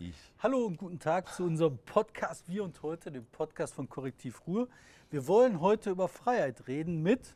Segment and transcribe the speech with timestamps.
[0.00, 0.14] Ich.
[0.38, 4.68] Hallo und guten Tag zu unserem Podcast Wir und heute, dem Podcast von Korrektiv Ruhr.
[5.10, 7.34] Wir wollen heute über Freiheit reden mit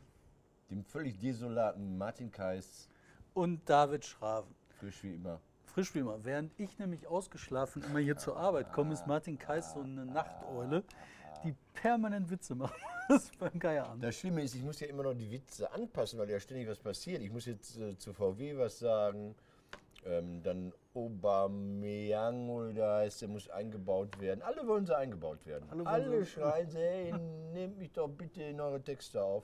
[0.69, 2.87] Dem völlig desolaten Martin Kais,
[3.33, 4.55] und David Schraven.
[4.79, 5.41] frisch wie immer.
[5.65, 6.23] Frisch wie immer.
[6.23, 10.85] Während ich nämlich ausgeschlafen immer hier zur Arbeit komme, ist Martin Kais so eine Nachteule,
[11.43, 12.79] die permanent Witze macht.
[13.09, 14.01] Das ist beim Geierabend.
[14.01, 16.79] Das Schlimme ist, ich muss ja immer noch die Witze anpassen, weil ja ständig was
[16.79, 17.21] passiert.
[17.21, 19.35] Ich muss jetzt äh, zu VW was sagen.
[20.05, 24.41] Ähm, dann Aubameyang oder heißt, der muss eingebaut werden.
[24.41, 25.67] Alle wollen sie eingebaut werden.
[25.69, 27.13] Alle Alle, schreien sie, hey,
[27.53, 29.43] nehmt mich doch bitte in eure Texte auf.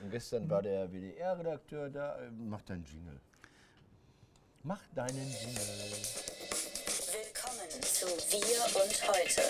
[0.00, 3.20] Und gestern war der WDR-Redakteur da, äh, mach deinen Jingle.
[4.62, 5.62] Mach deinen Jingle.
[7.12, 9.42] Willkommen zu Wir und Heute,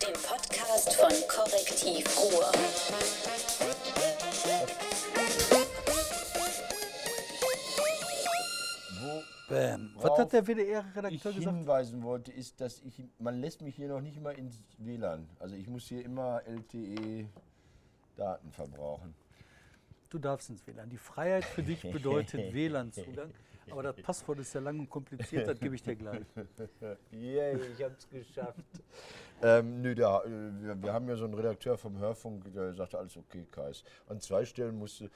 [0.00, 2.50] dem Podcast von Korrektiv Ruhr.
[9.50, 9.90] Bam.
[9.96, 11.56] Was hat der ich WDR-Redakteur gesagt?
[11.56, 15.28] hinweisen wollte, ist, dass ich, man lässt mich hier noch nicht mal ins WLAN.
[15.38, 19.14] Also ich muss hier immer LTE-Daten verbrauchen.
[20.08, 20.88] Du darfst ins WLAN.
[20.88, 23.32] Die Freiheit für dich bedeutet WLAN-Zugang.
[23.70, 26.22] Aber das Passwort ist ja lang und kompliziert, das gebe ich dir gleich.
[27.12, 28.64] Yay, ich hab's geschafft.
[29.42, 30.28] ähm, nö, da, äh,
[30.60, 33.84] wir, wir haben ja so einen Redakteur vom Hörfunk, der sagte, alles okay, Kais.
[34.08, 35.10] An zwei Stellen musste.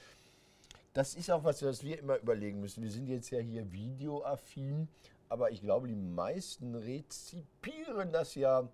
[0.94, 2.80] Das ist auch was, was wir immer überlegen müssen.
[2.82, 4.86] Wir sind jetzt ja hier videoaffin,
[5.28, 8.68] aber ich glaube, die meisten rezipieren das ja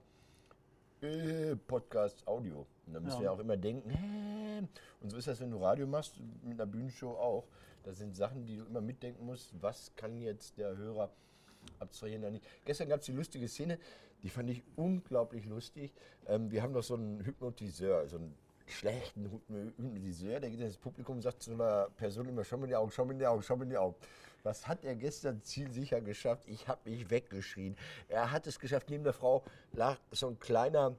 [1.01, 2.67] äh, Podcast Audio.
[2.87, 3.23] Und da müssen Ja.
[3.23, 4.67] wir auch immer denken, hä?
[5.01, 7.47] und so ist das, wenn du Radio machst, mit einer Bühnenshow auch.
[7.85, 9.55] Das sind Sachen, die du immer mitdenken musst.
[9.63, 11.11] Was kann jetzt der Hörer
[11.79, 12.45] abstrahieren oder nicht?
[12.67, 13.79] Gestern gab es die lustige Szene,
[14.23, 15.95] die fand ich unglaublich lustig.
[16.27, 18.35] Ähm, wir haben doch so einen Hypnotiseur, so einen
[18.71, 22.65] schlechten Hypno- Hypnotiseur, der geht ins Publikum und sagt zu einer Person immer, schau mir
[22.65, 23.97] in die Augen, schau mir in die Augen, schau mir in die Augen.
[24.43, 26.49] Was hat er gestern zielsicher geschafft?
[26.49, 27.77] Ich habe mich weggeschrien.
[28.09, 30.97] Er hat es geschafft, neben der Frau lag so ein kleiner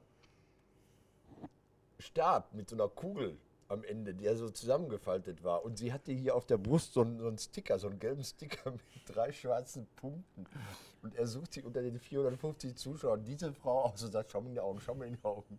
[1.98, 3.36] Stab mit so einer Kugel
[3.68, 5.64] am Ende, der so zusammengefaltet war.
[5.64, 8.22] Und sie hatte hier auf der Brust so einen, so einen Sticker, so einen gelben
[8.22, 10.46] Sticker mit drei schwarzen Punkten.
[11.02, 14.48] Und er sucht sie unter den 450 Zuschauern diese Frau aus und sagt, schau mir
[14.48, 15.58] in die Augen, schau mir in die Augen.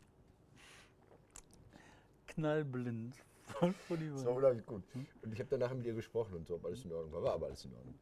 [2.35, 3.15] Knallblind.
[3.59, 4.83] Das war unheimlich gut.
[5.21, 7.23] Und ich habe danach mit ihr gesprochen und so, ob alles in Ordnung war.
[7.23, 7.95] War aber alles in Ordnung.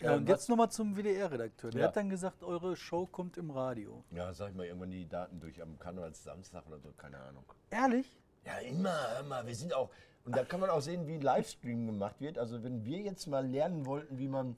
[0.00, 1.70] Ja, und Ähm, jetzt nochmal zum WDR-Redakteur.
[1.70, 1.86] Der Ja.
[1.88, 4.04] hat dann gesagt, eure Show kommt im Radio.
[4.12, 7.44] Ja, sag ich mal irgendwann die Daten durch am Karnevalssamstag oder so, keine Ahnung.
[7.70, 8.16] Ehrlich?
[8.44, 9.90] Ja, immer, mal, wir sind auch.
[10.24, 12.38] Und da kann man auch sehen, wie Livestream gemacht wird.
[12.38, 14.56] Also, wenn wir jetzt mal lernen wollten, wie man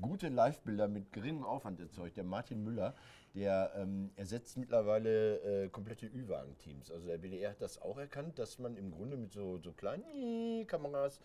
[0.00, 2.94] gute Live-Bilder mit geringem Aufwand erzeugt, der Martin Müller,
[3.34, 6.90] der ähm, ersetzt mittlerweile äh, komplette Ü-Wagen-Teams.
[6.90, 10.66] Also, der WDR hat das auch erkannt, dass man im Grunde mit so, so kleinen
[10.66, 11.20] Kameras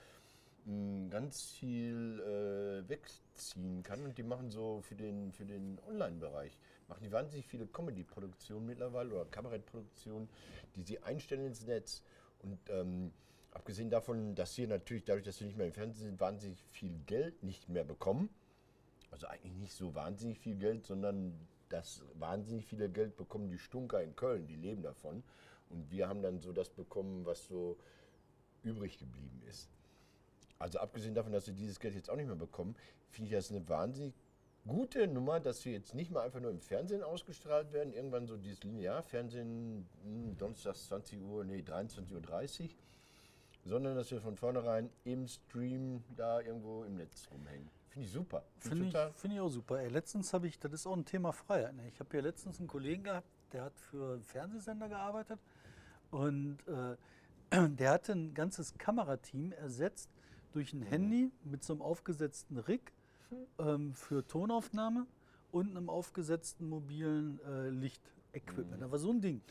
[0.65, 4.03] mh, ganz viel äh, wegziehen kann.
[4.03, 9.13] Und die machen so für den, für den Online-Bereich, machen die wahnsinnig viele Comedy-Produktionen mittlerweile
[9.13, 10.29] oder Kabarettproduktionen,
[10.75, 12.03] die sie einstellen ins Netz.
[12.39, 13.11] Und ähm,
[13.51, 16.99] abgesehen davon, dass sie natürlich, dadurch, dass sie nicht mehr im Fernsehen sind, wahnsinnig viel
[17.05, 18.29] Geld nicht mehr bekommen.
[19.11, 24.01] Also eigentlich nicht so wahnsinnig viel Geld, sondern das wahnsinnig viele Geld bekommen die Stunker
[24.01, 25.23] in Köln, die leben davon.
[25.69, 27.77] Und wir haben dann so das bekommen, was so
[28.61, 29.69] übrig geblieben ist.
[30.59, 32.75] Also abgesehen davon, dass wir dieses Geld jetzt auch nicht mehr bekommen,
[33.09, 34.13] finde ich das eine wahnsinnig
[34.67, 38.37] gute Nummer, dass wir jetzt nicht mal einfach nur im Fernsehen ausgestrahlt werden, irgendwann so
[38.37, 42.69] dieses Linearfernsehen, hm, donnerstags 20 Uhr, nee, 23.30 Uhr,
[43.65, 47.69] sondern dass wir von vornherein im Stream da irgendwo im Netz rumhängen.
[47.93, 48.43] Finde ich super.
[48.57, 49.79] Finde ich, find ich auch super.
[49.79, 51.75] Ey, letztens habe ich, das ist auch ein Thema Freiheit.
[51.75, 51.87] Ne?
[51.89, 55.39] Ich habe hier letztens einen Kollegen gehabt, der hat für einen Fernsehsender gearbeitet
[56.09, 56.97] und äh,
[57.69, 60.09] der hatte ein ganzes Kamerateam ersetzt
[60.53, 62.91] durch ein Handy mit so einem aufgesetzten Rig
[63.59, 65.05] ähm, für Tonaufnahme
[65.51, 68.81] und einem aufgesetzten mobilen äh, Lichtequipment.
[68.81, 69.41] Da war so ein Ding.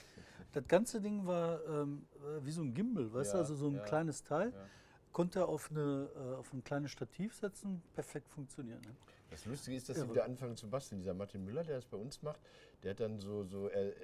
[0.50, 3.68] Das ganze Ding war ähm, äh, wie so ein Gimbal, weißt du, Ja, also so
[3.68, 4.50] ein ja, kleines Teil.
[4.52, 4.66] ja.
[5.12, 8.80] Konnte er auf, eine, äh, auf ein kleines Stativ setzen, perfekt funktionieren.
[8.80, 8.94] Ne?
[9.30, 11.00] Das Lustige ist, dass sie wieder anfangen zu basteln.
[11.00, 12.40] Dieser Martin Müller, der das bei uns macht,
[12.82, 13.94] der hat dann so, so äh, äh,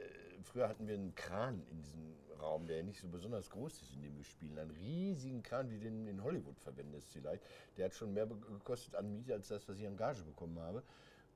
[0.43, 4.03] früher hatten wir einen Kran in diesem Raum, der nicht so besonders groß ist, in
[4.03, 4.59] dem wir spielen.
[4.59, 7.43] Einen riesigen Kran, wie den in Hollywood verwendest vielleicht.
[7.77, 10.83] Der hat schon mehr gekostet an Miete, als das, was ich an Gage bekommen habe.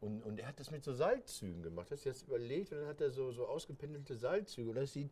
[0.00, 1.90] Und, und er hat das mit so Seilzügen gemacht.
[1.90, 2.72] Hast du das überlegt?
[2.72, 4.70] Und dann hat er so, so ausgependelte Seilzüge.
[4.70, 5.10] Und das sieht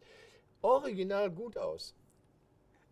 [0.62, 1.94] original gut aus.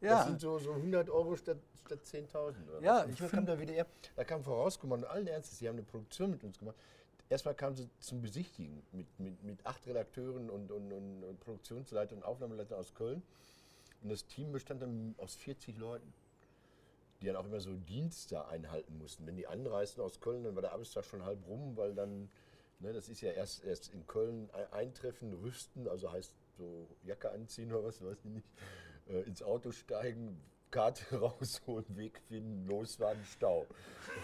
[0.01, 3.11] Das sind so, so 100 Euro statt, statt 10.000 oder Ja, was.
[3.13, 3.87] Ich kam find- der WDR,
[4.17, 6.77] da kam Vorauskommando allen Ernstes, die haben eine Produktion mit uns gemacht.
[7.29, 12.19] Erstmal kamen sie zum Besichtigen mit, mit, mit acht Redakteuren und, und, und, und Produktionsleitern
[12.19, 13.23] und Aufnahmeleitern aus Köln.
[14.03, 16.13] Und das Team bestand dann aus 40 Leuten,
[17.21, 19.27] die dann auch immer so Dienste einhalten mussten.
[19.27, 22.31] Wenn die anreisten aus Köln, dann war der Arbeitstag schon halb rum, weil dann
[22.81, 27.29] Ne, das ist ja erst, erst in Köln ein- eintreffen, rüsten, also heißt so Jacke
[27.33, 28.47] anziehen oder was, weiß ich nicht,
[29.09, 30.41] äh, ins Auto steigen,
[30.71, 33.67] Karte rausholen, Weg finden, losfahren, Stau.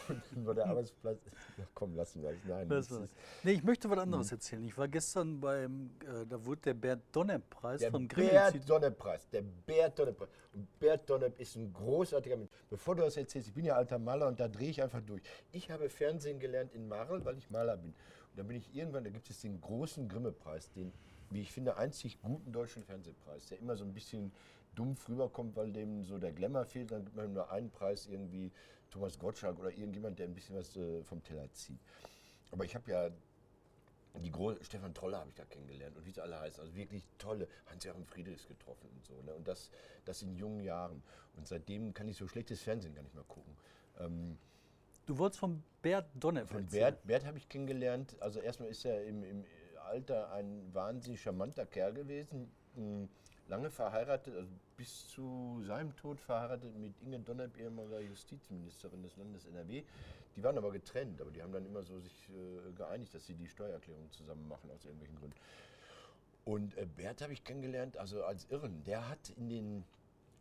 [0.09, 1.19] Und dann war der Arbeitsplatz,
[1.63, 2.37] ach komm, lassen wir es.
[2.47, 3.09] Nein, Das das
[3.43, 4.63] nee, ich möchte was anderes erzählen.
[4.65, 8.69] Ich war gestern beim, äh, da wurde der Bert Donner-Preis der vom Bert Grimme-Institut.
[8.69, 10.29] Donner-Preis, der Bert Donner-Preis.
[10.53, 12.51] Und Bert Donner ist ein großartiger Mensch.
[12.69, 15.23] Bevor du das erzählst, ich bin ja alter Maler und da drehe ich einfach durch.
[15.53, 17.91] Ich habe Fernsehen gelernt in Marl, weil ich Maler bin.
[17.91, 20.93] Und dann bin ich irgendwann, da gibt es den großen Grimme-Preis, den,
[21.31, 24.33] wie ich finde, einzig guten deutschen Fernsehpreis, der immer so ein bisschen
[24.75, 26.91] dumpf rüberkommt, weil dem so der Glamour fehlt.
[26.91, 28.51] Dann gibt man nur einen Preis, irgendwie
[28.91, 31.81] Thomas Gottschalk oder irgendjemand, der ein bisschen was äh, vom Teller zieht.
[32.51, 33.11] Aber ich habe ja
[34.21, 36.61] die Gro Stefan Troller habe ich da kennengelernt und wie sie alle heißen.
[36.61, 37.49] Also wirklich tolle.
[37.67, 39.21] Hans-Joachim Friedrichs getroffen und so.
[39.23, 39.35] Ne?
[39.35, 39.71] Und das,
[40.05, 41.03] das in jungen Jahren.
[41.37, 43.57] Und seitdem kann ich so schlechtes Fernsehen gar nicht mehr gucken.
[43.99, 44.39] Ähm,
[45.07, 46.65] Du wolltest von Bert Donner von.
[46.67, 48.17] Bert, Bert habe ich kennengelernt.
[48.21, 49.45] Also erstmal ist er im, im
[49.85, 52.51] Alter ein wahnsinnig charmanter Kerl gewesen.
[52.75, 53.09] Mh,
[53.49, 59.45] Lange verheiratet, also bis zu seinem Tod verheiratet mit Inge Donnerb, ehemaliger Justizministerin des Landes
[59.45, 59.83] NRW.
[60.37, 63.35] Die waren aber getrennt, aber die haben dann immer so sich äh, geeinigt, dass sie
[63.35, 65.37] die Steuererklärung zusammen machen, aus irgendwelchen Gründen.
[66.45, 68.83] Und äh, Bert habe ich kennengelernt, also als Irren.
[68.85, 69.85] Der hat in den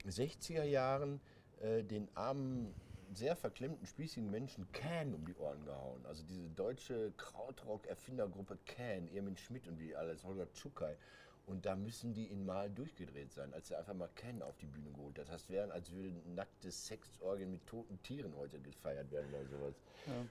[0.05, 1.19] 60er Jahren
[1.61, 2.73] äh, den armen,
[3.13, 6.03] sehr verklemmten, spießigen Menschen Can um die Ohren gehauen.
[6.05, 10.95] Also diese deutsche Krautrock-Erfindergruppe Can, Ermin Schmidt und wie alles, Holger Tschukai.
[11.45, 14.65] Und da müssen die in Mal durchgedreht sein, als er einfach mal Can auf die
[14.65, 15.29] Bühne geholt hat.
[15.29, 19.75] Das wären, als würden nackte Sexorgien mit toten Tieren heute gefeiert werden oder sowas.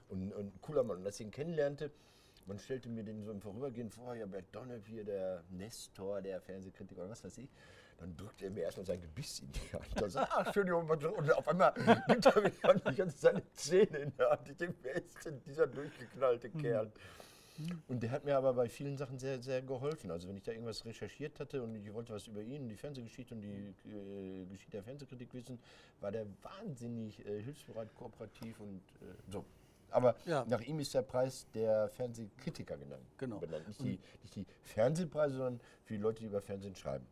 [0.09, 0.97] Und, und cooler Mann.
[0.97, 1.91] Und als ich ihn kennenlernte,
[2.47, 6.41] man stellte mir den so im Vorübergehen vor, ja, Bert Donnev hier, der Nestor, der
[6.41, 7.49] Fernsehkritiker oder was weiß ich.
[7.99, 9.87] Dann drückte er mir erstmal sein Gebiss in die Hand.
[9.95, 11.73] Da sagt, ah, Entschuldigung, und auf einmal
[12.07, 12.49] nimmt er mir
[12.91, 14.49] die ganze seine Zähne in der Hand.
[14.49, 16.91] Ich denke, wer ist denn dieser durchgeknallte Kerl?
[17.87, 20.11] Und der hat mir aber bei vielen Sachen sehr, sehr geholfen.
[20.11, 23.35] Also wenn ich da irgendwas recherchiert hatte und ich wollte was über ihn, die Fernsehgeschichte
[23.35, 25.59] und die äh, Geschichte der Fernsehkritik wissen,
[26.01, 29.45] war der wahnsinnig äh, hilfsbereit, kooperativ und äh, so.
[29.91, 30.43] Aber Ja.
[30.47, 33.05] nach ihm ist der Preis der Fernsehkritiker genannt.
[33.17, 33.37] Genau.
[33.37, 33.67] Benannt.
[33.67, 37.05] Nicht, die, nicht die Fernsehpreise, sondern für die Leute, die über Fernsehen schreiben.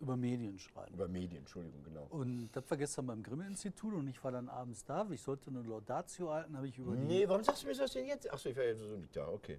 [0.00, 0.92] Über Medien schreiben.
[0.94, 2.06] Über Medien, Entschuldigung, genau.
[2.10, 5.06] Und das war gestern beim Grimme-Institut und ich war dann abends da.
[5.10, 7.92] Ich sollte eine Laudatio halten, habe ich über die Nee, warum sagst du mir das
[7.92, 8.30] denn jetzt?
[8.30, 9.58] Achso, ich war ja so nicht da, okay.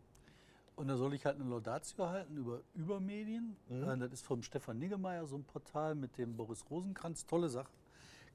[0.75, 3.57] Und da soll ich halt eine Laudatio halten über Übermedien.
[3.67, 7.25] Äh, Das ist vom Stefan Niggemeier, so ein Portal mit dem Boris Rosenkranz.
[7.25, 7.71] Tolle Sache.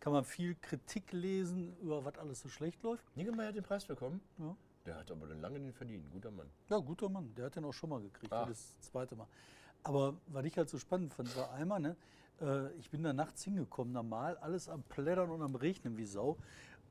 [0.00, 3.04] Kann man viel Kritik lesen, über was alles so schlecht läuft.
[3.16, 4.20] Niggemeier hat den Preis bekommen?
[4.38, 4.56] Ja.
[4.84, 6.48] Der hat aber lange den verdient, guter Mann.
[6.68, 7.32] Ja, guter Mann.
[7.36, 8.48] Der hat den auch schon mal gekriegt, Ach.
[8.48, 9.28] das zweite Mal.
[9.84, 11.96] Aber was ich halt so spannend fand, war einmal, ne,
[12.40, 16.38] äh, ich bin da nachts hingekommen, normal, alles am Plättern und am Regnen wie Sau.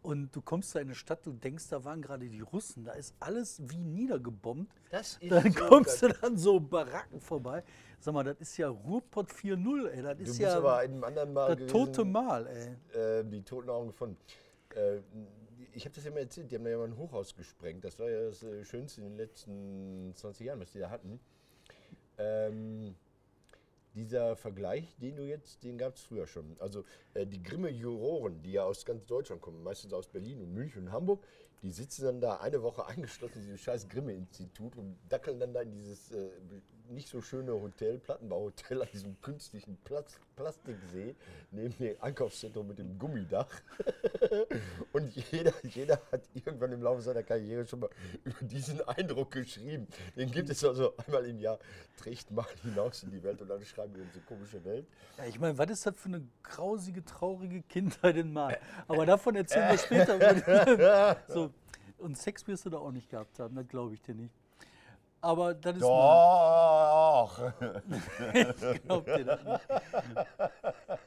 [0.03, 2.93] Und du kommst da in eine Stadt, du denkst, da waren gerade die Russen, da
[2.93, 4.73] ist alles wie niedergebombt.
[4.89, 6.11] Das ist Dann so kommst geil.
[6.11, 7.63] du dann so Baracken vorbei.
[7.99, 10.01] Sag mal, das ist ja Ruhrpott 4.0, ey.
[10.01, 12.99] Das Du ist bist ja aber einem anderen Mal das gewesen, tote Mal, ey.
[12.99, 14.17] äh, die toten Augen gefunden.
[14.73, 15.01] Äh,
[15.73, 17.83] ich habe das ja mal erzählt, die haben da ja mal ein Hochhaus gesprengt.
[17.85, 21.19] Das war ja das äh, Schönste in den letzten 20 Jahren, was die da hatten.
[22.17, 22.95] Ähm,
[23.93, 26.55] dieser Vergleich, den du jetzt, den gab es früher schon.
[26.59, 30.83] Also äh, die Grimme-Juroren, die ja aus ganz Deutschland kommen, meistens aus Berlin und München
[30.83, 31.23] und Hamburg,
[31.61, 35.61] die sitzen dann da eine Woche eingeschlossen in diesem scheiß Grimme-Institut und dackeln dann da
[35.61, 36.29] in dieses äh,
[36.91, 41.15] nicht so schöne Hotel, Plattenbauhotel an diesem künstlichen Plas Plastiksee
[41.51, 43.47] neben dem Einkaufszentrum mit dem Gummidach.
[44.93, 47.89] und jeder, jeder hat irgendwann im Laufe seiner Karriere schon mal
[48.23, 49.87] über diesen Eindruck geschrieben.
[50.15, 51.59] Den gibt es also einmal im Jahr,
[51.97, 54.87] trägt mal hinaus in die Welt und dann schreiben wir unsere komische Welt.
[55.17, 58.57] Ja, ich meine, was ist das für eine grausige, traurige Kindheit in Mal?
[58.87, 61.17] Aber davon erzählen wir später.
[61.27, 61.51] so,
[61.99, 64.33] und Sex wirst du da auch nicht gehabt haben, das glaube ich dir nicht.
[65.21, 65.81] Aber das ist.
[65.83, 67.39] Doch!
[68.73, 69.69] Ich glaub dir das nicht.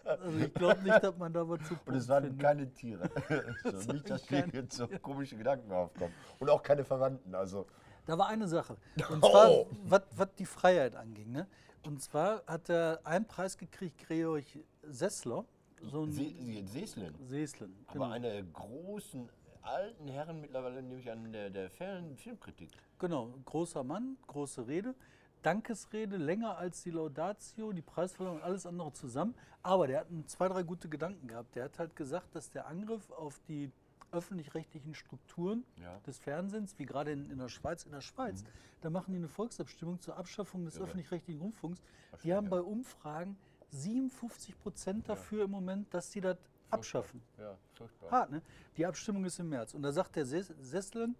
[0.04, 2.40] Also ich glaube nicht, dass man da was zu Und es waren findet.
[2.40, 3.10] keine Tiere.
[3.64, 6.12] so, nicht, dass keine jetzt so komische Gedanken aufkommen.
[6.38, 7.34] Und auch keine Verwandten.
[7.34, 7.66] Also,
[8.06, 8.76] Da war eine Sache.
[9.10, 9.30] Und Oh.
[9.30, 9.50] zwar,
[9.84, 11.32] was, was die Freiheit anging.
[11.32, 11.46] Ne?
[11.84, 14.44] Und zwar hat er einen Preis gekriegt, Georg
[14.82, 15.44] Sessler.
[15.82, 17.14] So ein Se Se Seeslen.
[17.26, 17.74] Seeslen.
[17.88, 18.10] Aber Genau.
[18.12, 19.28] einer der großen
[19.64, 22.70] alten Herren mittlerweile, nämlich an der, der Film Filmkritik.
[22.98, 24.94] genau, großer Mann, große Rede.
[25.42, 29.34] Dankesrede, länger als die Laudatio, die Preisverleihung und alles andere zusammen.
[29.62, 31.54] Aber der hat ein- zwei, drei gute Gedanken gehabt.
[31.54, 33.70] Der hat halt gesagt, dass der Angriff auf die
[34.10, 35.98] öffentlich-rechtlichen Strukturen Ja.
[36.06, 38.44] des Fernsehens, wie gerade in, in der Schweiz, in der Schweiz,
[38.80, 40.80] da machen die eine Volksabstimmung zur Abschaffung des Mhm.
[40.80, 40.84] Ja.
[40.86, 41.82] öffentlich-rechtlichen Rundfunks.
[42.22, 42.50] Die haben ja.
[42.50, 43.36] bei Umfragen
[43.70, 46.38] 57 Prozent dafür im Moment, dass sie das
[46.74, 47.22] abschaffen.
[47.38, 48.10] Ja, furchtbar.
[48.10, 48.42] Hart, ne?
[48.76, 49.74] Die Abstimmung ist im März.
[49.74, 51.16] Und da sagt der Ses Sesslen,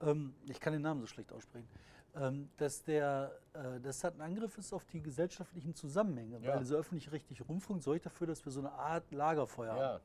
[0.00, 1.68] ähm, ich kann den Namen so schlecht aussprechen,
[2.14, 6.52] ähm, dass der, äh, das hat ein Angriff ist auf die gesellschaftlichen Zusammenhänge, Ja.
[6.52, 9.80] weil dieser öffentlich-rechtliche Rundfunk sorgt dafür, dass wir so eine Art Lagerfeuer haben.
[9.80, 10.00] Ja,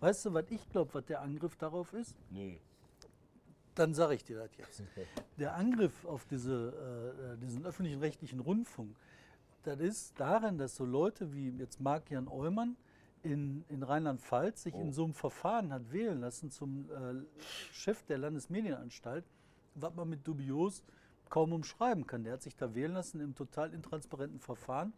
[0.00, 2.16] Weißt du, was ich glaube, was der Angriff darauf ist?
[2.30, 2.60] nee.
[3.74, 4.82] Dann sage ich dir das jetzt.
[5.38, 6.52] Der Angriff auf diese,
[7.26, 8.94] äh, äh, diesen öffentlichen rechtlichen Rundfunk,
[9.62, 12.76] das ist darin, dass so Leute wie jetzt Marc-Jan Eumann
[13.22, 14.80] in, in Rheinland-Pfalz sich Oh.
[14.80, 17.24] in so einem Verfahren hat wählen lassen zum äh,
[17.72, 19.24] Chef der Landesmedienanstalt,
[19.74, 20.82] was man mit dubios
[21.28, 22.24] kaum umschreiben kann.
[22.24, 24.92] Der hat sich da wählen lassen im total intransparenten Verfahren,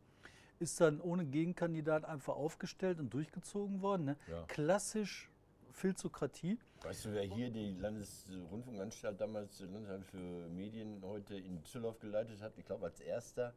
[0.58, 4.06] ist dann ohne Gegenkandidat einfach aufgestellt und durchgezogen worden.
[4.06, 4.16] Ne?
[4.28, 4.42] Ja.
[4.48, 5.30] Klassisch
[5.72, 6.58] Filzokratie.
[6.82, 12.40] Weißt du, wer hier die Landesrundfunkanstalt damals, die Landesanstalt für Medien heute in Düsseldorf geleitet
[12.42, 12.52] hat?
[12.56, 13.54] Ich glaube als erster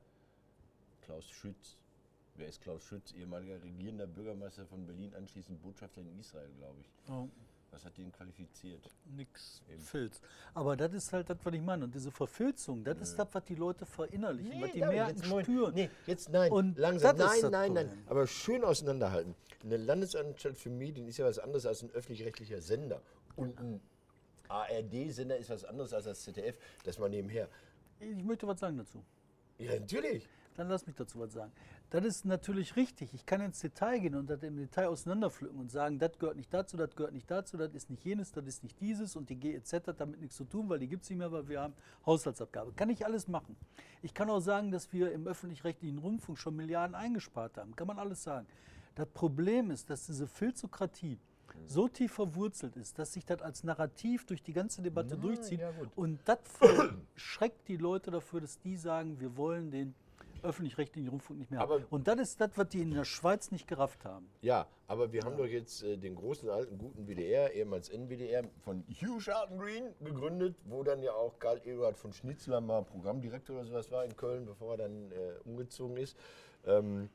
[1.02, 1.78] Klaus Schütz.
[2.38, 3.12] Wer ist Klaus Schütz?
[3.14, 6.88] Ehemaliger regierender Bürgermeister von Berlin, anschließend Botschafter in Israel, glaube ich.
[7.10, 7.28] Ja.
[7.72, 8.90] Was hat den qualifiziert?
[9.16, 9.82] Nix Eben.
[9.82, 10.22] Filz.
[10.54, 11.84] Aber das ist halt das, was ich meine.
[11.84, 15.74] Und diese Verfilzung, das ist das, was die Leute verinnerlichen, was die merken, spüren.
[15.74, 17.18] Nee, jetzt nein, Und langsam.
[17.18, 17.88] das ist Nein, das nein, nein.
[17.88, 18.08] Problem.
[18.08, 19.36] Aber schön auseinanderhalten.
[19.64, 23.02] Eine Landesanstalt für Medien ist ja was anderes als ein öffentlich-rechtlicher Sender.
[23.36, 23.82] Und ein
[24.48, 26.58] ARD-Sender ist was anderes als das ZDF.
[26.84, 27.50] Das mal nebenher.
[28.00, 29.04] Ich möchte was sagen dazu.
[29.58, 30.28] Ja, natürlich.
[30.58, 31.52] Dann lass mich dazu was sagen.
[31.92, 33.14] Das ist natürlich richtig.
[33.14, 36.52] Ich kann ins Detail gehen und das im Detail auseinanderpflücken und sagen, das gehört nicht
[36.52, 39.36] dazu, das gehört nicht dazu, das ist nicht jenes, das ist nicht dieses und die
[39.36, 41.76] GEZ hat damit nichts zu tun, weil die gibt es nicht mehr, weil wir haben
[42.08, 42.74] Haushaltsabgabe.
[42.74, 43.56] Kann ich alles machen.
[44.02, 47.76] Ich kann auch sagen, dass wir im öffentlich-rechtlichen Rundfunk schon Milliarden eingespart haben.
[47.76, 48.48] Kann man alles sagen.
[48.96, 51.20] Das Problem ist, dass diese Filzokratie
[51.66, 55.60] so tief verwurzelt ist, dass sich das als Narrativ durch die ganze Debatte Nein, durchzieht.
[55.60, 55.72] ja.
[55.96, 56.40] Und das
[57.16, 59.96] schreckt die Leute dafür, dass die sagen, wir wollen den
[60.44, 61.72] öffentlich-rechtlichen Rundfunk nicht mehr haben.
[61.72, 64.30] Aber- Und das ist das, was die in der Schweiz nicht gerafft haben.
[64.42, 68.84] Ja, aber wir haben doch jetzt äh, den großen alten guten WDR, ehemals NWDR, von
[68.90, 73.66] Hugh Sharton Green gegründet, wo dann ja auch Karl Eduard von Schnitzler mal Programmdirektor oder
[73.66, 76.18] sowas war in Köln, bevor er dann äh, umgezogen ist.
[76.66, 77.10] Ähm,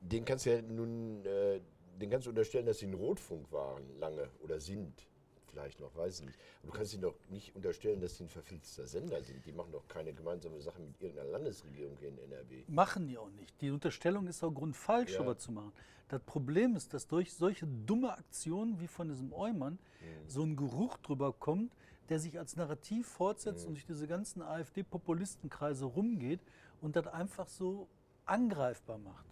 [0.00, 1.60] den kannst du ja nun, äh,
[2.00, 5.06] den kannst du unterstellen, dass sie ein Rotfunk waren, lange oder sind.
[5.50, 6.38] Vielleicht noch, weiß ich nicht.
[6.62, 9.44] Aber du kannst ihnen doch nicht unterstellen, dass sie ein verfilzter Sender sind.
[9.44, 12.64] Die machen doch keine gemeinsame Sache mit irgendeiner Landesregierung hier in NRW.
[12.68, 13.60] Machen die auch nicht.
[13.60, 15.18] Die Unterstellung ist auch grundfalsch, Ja.
[15.18, 15.72] sowas zu machen.
[16.08, 19.78] Das Problem ist, dass durch solche dumme Aktionen wie von diesem Eumann
[20.26, 21.72] so ein Geruch drüber kommt,
[22.08, 26.40] der sich als Narrativ fortsetzt und durch diese ganzen AfD-Populistenkreise rumgeht
[26.80, 27.86] und das einfach so
[28.26, 29.24] angreifbar macht.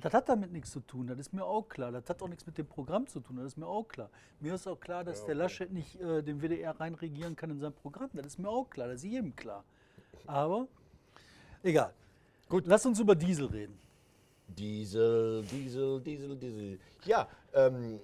[0.00, 1.90] Das hat damit nichts zu tun, das ist mir auch klar.
[1.90, 4.10] Das hat auch nichts mit dem Programm zu tun, das ist mir auch klar.
[4.40, 5.42] Mir ist auch klar, dass Ja, der okay.
[5.42, 8.10] Laschet nicht äh, den WDR reinregieren kann in sein Programm.
[8.12, 9.64] Das ist mir auch klar, das ist jedem klar.
[10.26, 10.66] Aber
[11.62, 11.92] egal.
[12.48, 13.78] Gut, lass uns über Diesel reden.
[14.48, 16.78] Diesel, Diesel, Diesel, Diesel.
[17.04, 18.00] Ja, ähm,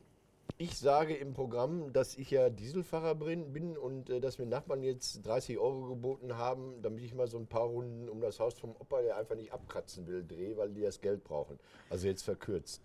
[0.62, 5.26] ich sage im Programm, dass ich ja Dieselfahrer bin und äh, dass mir Nachbarn jetzt
[5.26, 8.70] 30 Euro geboten haben, damit ich mal so ein paar Runden um das Haus vom
[8.78, 11.58] Opa, der einfach nicht abkratzen will, drehe, weil die das Geld brauchen.
[11.90, 12.80] Also jetzt verkürzt.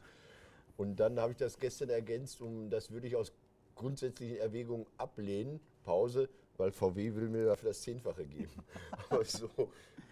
[0.76, 3.32] Und dann habe ich das gestern ergänzt, um das würde ich aus
[3.76, 5.60] grundsätzlichen Erwägungen ablehnen.
[5.84, 8.54] Pause, weil VW will mir dafür das Zehnfache geben.
[9.10, 9.50] Aber so,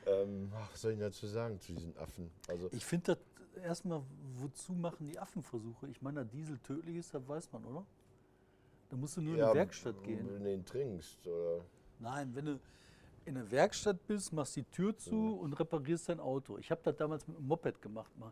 [0.06, 2.30] ähm, was soll ich dazu sagen zu diesen Affen?
[2.48, 3.18] Also Ich finde das
[3.58, 4.02] erstmal,
[4.36, 5.88] wozu machen die Affenversuche?
[5.88, 7.86] Ich meine, dass Diesel tödlich ist, das weiß man, oder?
[8.90, 10.28] Da musst du nur in Ja, eine Werkstatt gehen.
[10.28, 11.66] Wenn du den trinkst, oder?
[12.00, 12.60] Nein, wenn du
[13.26, 16.58] in der Werkstatt bist, machst die Tür zu und reparierst dein Auto.
[16.58, 18.32] Ich habe das damals mit dem Moped gemacht mal.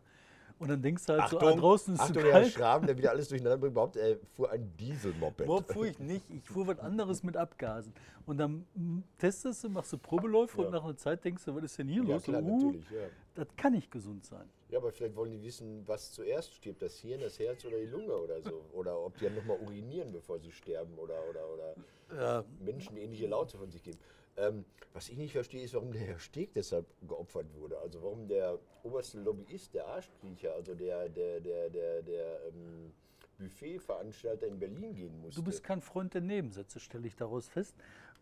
[0.58, 2.52] Und dann denkst du halt so, ah, draußen ist Achtung, zu Herr kalt.
[2.52, 3.72] Schraben, der wieder alles durcheinander bringt.
[3.72, 5.46] Überhaupt, er fuhr ein Dieselmoped.
[5.46, 6.24] Boah, fuhr ich nicht.
[6.30, 7.92] Ich fuhr was anderes mit Abgasen.
[8.24, 8.64] Und dann
[9.18, 10.66] testest du, machst du Probeläufe Ja.
[10.66, 12.22] und nach einer Zeit denkst du, was ist denn hier Ja, los?
[12.22, 12.88] klar, uh, natürlich.
[12.90, 13.06] Ja.
[13.34, 14.48] Das kann nicht gesund sein.
[14.70, 17.86] ja, aber vielleicht wollen die wissen, was zuerst stirbt, das Hirn, das Herz oder die
[17.86, 18.64] Lunge oder so.
[18.72, 21.74] Oder ob die dann nochmal urinieren, bevor sie sterben oder, oder, oder
[22.16, 23.98] Ja, menschenähnliche Laute von sich geben.
[24.36, 27.78] Ähm, was ich nicht verstehe, ist, warum der Herr Steg deshalb geopfert wurde.
[27.78, 32.92] Also warum der oberste Lobbyist, der Arschkriecher, also der, der, der, der, der ähm,
[33.38, 35.40] Buffetveranstalter in Berlin gehen musste.
[35.40, 37.74] Du bist kein Freund der Nebensätze, stelle ich daraus fest.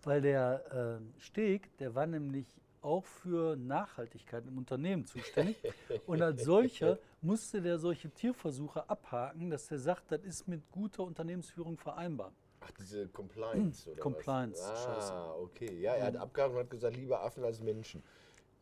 [0.03, 2.47] Weil der äh, Steg, der war nämlich
[2.81, 5.57] auch für Nachhaltigkeit im Unternehmen zuständig.
[6.07, 11.05] Und als solcher musste der solche Tierversuche abhaken, dass er sagt, das ist mit guter
[11.05, 12.33] Unternehmensführung vereinbar.
[12.65, 14.85] Ach, diese Compliance oder Compliance, was?
[14.85, 15.13] scheiße.
[15.13, 15.81] Ah, okay.
[15.81, 18.03] Ja, er hat abgehakt und hat gesagt, lieber Affen als Menschen.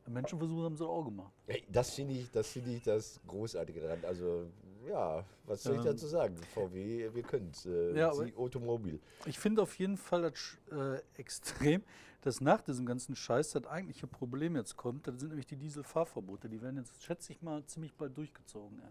[0.06, 1.32] Menschenversuche haben sie auch gemacht.
[1.46, 4.04] Hey, das finde ich, das finde ich das Großartige daran.
[4.04, 4.46] Also,
[4.88, 6.36] ja, was soll ich Ähm, dazu sagen?
[6.54, 7.66] VW, wir können es.
[7.66, 8.98] Äh, Ja, Sie Automobil.
[9.26, 11.84] Ich finde auf jeden Fall das äh, extrem,
[12.22, 15.06] dass nach diesem ganzen Scheiß das eigentliche Problem jetzt kommt.
[15.06, 16.48] Das sind nämlich die Dieselfahrverbote.
[16.48, 18.80] Die werden jetzt, schätze ich mal, ziemlich bald durchgezogen.
[18.80, 18.88] Ey.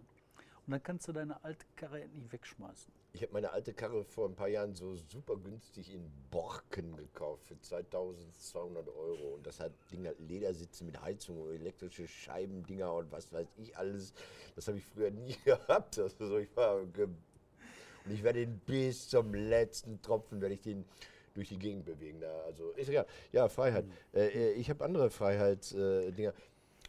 [0.66, 2.94] und dann kannst du deine alte Karre endlich wegschmeißen.
[3.12, 7.48] Ich habe meine alte Karre vor ein paar Jahren so super günstig in Borken gekauft
[7.48, 9.34] für 2200 Euro.
[9.34, 13.76] Und das hat Ding hat Ledersitze mit Heizung und elektrische Scheibendinger und was weiß ich
[13.76, 14.14] alles.
[14.56, 15.98] Das habe ich früher nie gehabt.
[15.98, 16.94] Also ich war und
[18.14, 20.86] ich werde ihn bis zum letzten Tropfen, werde ich den
[21.34, 22.24] durch die Gegend bewegen.
[22.46, 23.08] Also ist egal.
[23.32, 23.86] Ja, Freiheit.
[24.14, 26.34] Äh, ich habe andere Freiheitsdinger.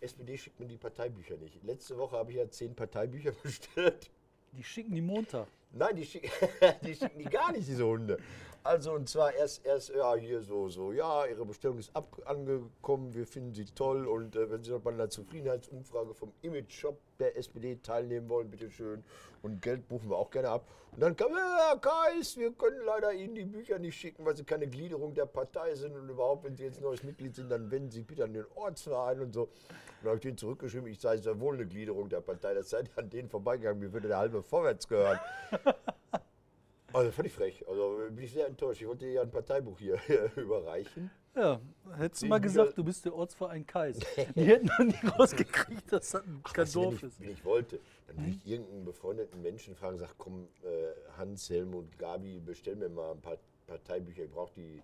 [0.01, 1.63] SPD schickt mir die Parteibücher nicht.
[1.63, 4.11] Letzte Woche habe ich ja zehn Parteibücher bestellt.
[4.53, 5.47] Die schicken die Montag.
[5.73, 6.31] Nein, die, schick,
[6.83, 8.19] die schicken die gar nicht, diese Hunde.
[8.63, 13.15] Also und zwar erst, erst ja, hier so, so, ja, Ihre Bestellung ist ab, angekommen,
[13.15, 17.39] wir finden Sie toll und äh, wenn Sie noch bei einer Zufriedenheitsumfrage vom Image-Shop der
[17.39, 19.03] SPD teilnehmen wollen, bitteschön.
[19.43, 20.69] Und Geld buchen wir auch gerne ab.
[20.93, 24.45] Und dann kam, Herr Kais, wir können leider Ihnen die Bücher nicht schicken, weil Sie
[24.45, 27.91] keine Gliederung der Partei sind und überhaupt, wenn Sie jetzt neues Mitglied sind, dann wenden
[27.91, 29.45] Sie bitte an den Ortsverein und so.
[29.45, 29.51] Und
[30.03, 32.83] dann habe ich denen zurückgeschrieben, ich sei sehr wohl eine Gliederung der Partei, das sei
[32.97, 35.19] an denen vorbeigegangen, mir würde der halbe vorwärts gehören.
[36.93, 37.69] Also ich frech.
[37.69, 38.81] Also bin ich sehr enttäuscht.
[38.81, 39.99] Ich wollte ja ein Parteibuch hier
[40.37, 41.11] überreichen.
[41.35, 41.61] Ja,
[41.97, 43.99] hättest du mal gesagt, du bist der Ortsverein Kais.
[44.35, 47.21] Die hätten noch nie rausgekriegt, dass das Ach, kein Dorf ich, ist.
[47.21, 47.79] wenn ich wollte,
[48.09, 52.89] dann würde ich irgendeinen befreundeten Menschen fragen, sag, komm, äh, Hans, Helmut, Gabi, bestell mir
[52.89, 54.83] mal ein paar Parteibücher, ich brauche die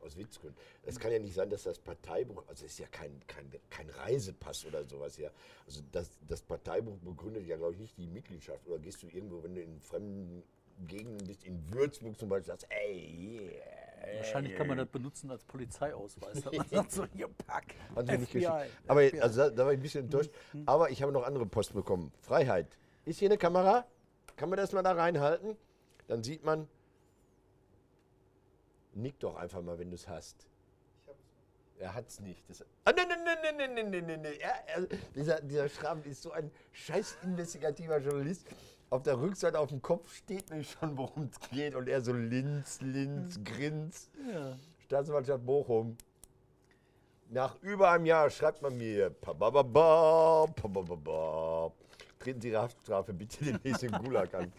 [0.00, 0.58] aus Witzgründen.
[0.82, 3.88] Es kann ja nicht sein, dass das Parteibuch, also es ist ja kein, kein, kein
[3.90, 5.30] Reisepass oder sowas, ja.
[5.66, 8.66] Also das, das Parteibuch begründet ja, glaube ich, nicht die Mitgliedschaft.
[8.66, 10.42] Oder gehst du irgendwo, wenn du in fremden
[10.86, 14.16] Gegenden bist, in Würzburg zum Beispiel, sagst, ey, yeah.
[14.16, 16.44] Wahrscheinlich kann man das benutzen als Polizeiausweis.
[16.44, 18.46] Man sagt so, hier, pack, FBI.
[18.86, 19.20] Aber FBI.
[19.20, 20.30] also, da, war ich ein bisschen enttäuscht.
[20.66, 22.12] Aber ich habe noch andere Post bekommen.
[22.20, 22.76] Freiheit.
[23.04, 23.86] Ist hier eine Kamera?
[24.36, 25.56] Kann man das mal da reinhalten?
[26.08, 26.68] Dann sieht man.
[28.94, 30.46] Nick doch einfach mal, wenn du es hast.
[31.78, 32.42] Er hat es nicht.
[32.48, 34.34] Das, ah, nein, nein, nein, nein, nein, nein, nein, nein.
[34.38, 38.46] Er, er, dieser, dieser Schramm ist so ein scheiß investigativer Journalist.
[38.90, 41.76] Auf der Rückseite auf dem Kopf steht mir schon, worum es geht.
[41.76, 44.10] Und er so Linz, Linz, Grins.
[44.28, 44.58] Ja.
[44.86, 45.96] Staatsanwaltschaft Bochum.
[47.28, 51.70] Nach über einem Jahr schreibt man mir, pabababa, pabababa,
[52.18, 54.52] treten Sie Ihre Haftstrafe bitte demnächst in Gulag an.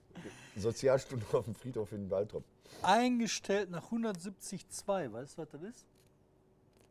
[0.56, 2.42] Sozialstunde auf dem Friedhof in Waldrop.
[2.82, 5.86] Eingestellt nach 170.2, weißt du, was das ist?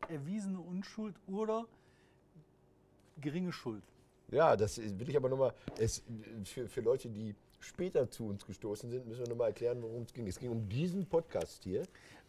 [0.08, 1.66] Erwiesene Unschuld oder
[3.20, 3.84] geringe Schuld.
[4.30, 5.54] Ja, das will ich aber nochmal,
[6.44, 10.12] für, für Leute, die später zu uns gestoßen sind, müssen wir nochmal erklären, worum es
[10.12, 10.26] ging.
[10.26, 11.82] Es ging um diesen Podcast hier.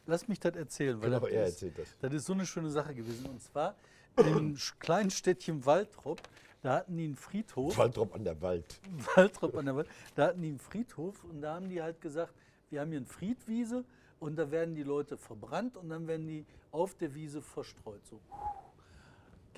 [0.06, 1.88] Lass mich das erzählen, weil Genau, das, er ist, erzählt das.
[2.00, 3.26] das ist so eine schöne Sache gewesen.
[3.28, 3.76] Und zwar
[4.18, 6.22] im kleinen Städtchen Waldrop,
[6.62, 7.78] da hatten die einen Friedhof.
[7.78, 8.80] Waldrop an der Wald.
[9.16, 9.88] Waldrop an der Wald.
[10.16, 12.34] Da hatten die einen Friedhof und da haben die halt gesagt,
[12.70, 13.84] wir haben hier eine Friedwiese
[14.20, 18.06] und da werden die Leute verbrannt und dann werden die auf der Wiese verstreut.
[18.10, 18.20] So.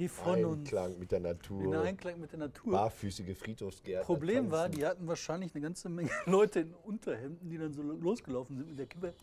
[0.02, 0.58] Geh von uns.
[0.62, 1.82] Einklang mit der In Natur.
[1.84, 2.72] Einklang mit der Natur.
[2.72, 4.08] Barfüßige Friedhofsgärten.
[4.08, 8.58] Problem war, die hatten wahrscheinlich eine ganze Menge Leute in Unterhemden, die dann so losgelaufen
[8.58, 9.14] sind mit der Kippe.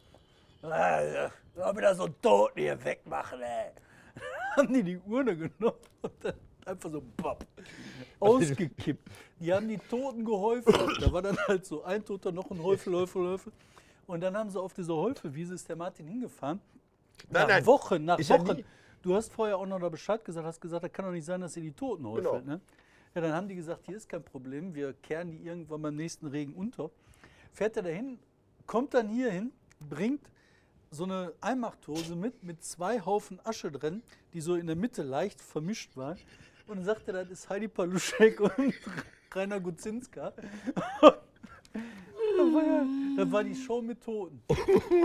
[0.62, 3.72] Ah, soll wieder so einen Toten hier wegmachen, ey.
[4.56, 7.44] haben die die Urne genommen und dann einfach so bap,
[8.20, 9.10] ausgekippt.
[9.40, 11.02] Die haben die Toten gehäufelt.
[11.02, 13.52] Da war dann halt so ein Toter, noch ein Häufel, Häufel, Häufel.
[14.06, 16.60] Und dann haben sie auf dieser Häufelwiese, ist der Martin hingefahren.
[17.30, 17.66] Nein, nach nein.
[17.66, 18.64] Wochen, nach Wochen.
[19.08, 21.40] Du hast vorher auch noch da Bescheid gesagt, hast gesagt, das kann doch nicht sein,
[21.40, 22.44] dass ihr die Toten häufelt.
[22.44, 22.56] Genau.
[22.56, 22.60] Ne?
[23.14, 26.26] Ja, dann haben die gesagt, hier ist kein Problem, wir kehren die irgendwann beim nächsten
[26.26, 26.90] Regen unter.
[27.54, 28.18] Fährt er dahin,
[28.66, 29.50] kommt dann hier hin,
[29.88, 30.20] bringt
[30.90, 34.02] so eine Einmachtdose mit, mit zwei Haufen Asche drin,
[34.34, 36.18] die so in der Mitte leicht vermischt waren.
[36.66, 38.74] Und dann sagt er, das ist Heidi Paluschek und
[39.32, 40.34] Rainer Gutzinska.
[42.36, 44.40] Da war, ja, da war die Show mit Toten.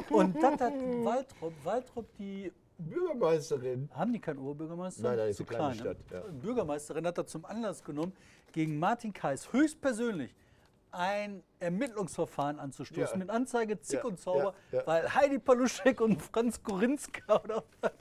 [0.09, 2.51] Und das hat Waldrop, Waldrop die
[2.89, 3.89] Bürgermeisterin.
[3.93, 5.03] haben die keinen Oberbürgermeister?
[5.03, 6.21] Nein, nein, ist Zu klein, Stadt, ja.
[6.41, 8.13] Bürgermeisterin hat das zum Anlass genommen,
[8.51, 10.35] gegen Martin Kais höchstpersönlich
[10.91, 13.17] ein Ermittlungsverfahren anzustoßen Ja.
[13.17, 14.53] mit Anzeige Zick Ja, und Zauber,
[14.85, 17.91] weil Heidi Paluschek und Franz Korinska oder was,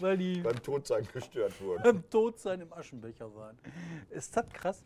[0.00, 1.82] weil die Beim Todsein gestört wurden.
[1.84, 3.56] beim Todsein im Aschenbecher waren.
[4.10, 4.82] Ist das krass?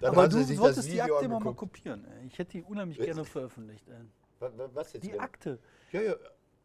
[0.00, 1.74] Dann Aber du solltest die Akte immer mal angeguckt.
[1.74, 2.04] kopieren.
[2.06, 2.26] Ey.
[2.26, 3.86] Ich hätte die unheimlich gerne veröffentlicht.
[3.88, 3.94] Ey.
[4.40, 5.20] Wa- wa- Was jetzt Die denn?
[5.20, 5.58] Akte.
[5.92, 6.14] Ja, ja,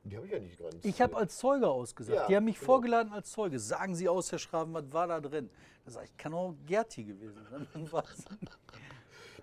[0.09, 0.83] die habe ich ja nicht ganz.
[0.83, 2.17] Ich habe als Zeuge ausgesagt.
[2.17, 2.65] Ja, die haben mich genau.
[2.65, 3.59] vorgeladen als Zeuge.
[3.59, 5.49] Sagen Sie aus, Herr Schraven, was war da drin?
[5.85, 7.67] Da sage ich, kann auch Gerti gewesen sein.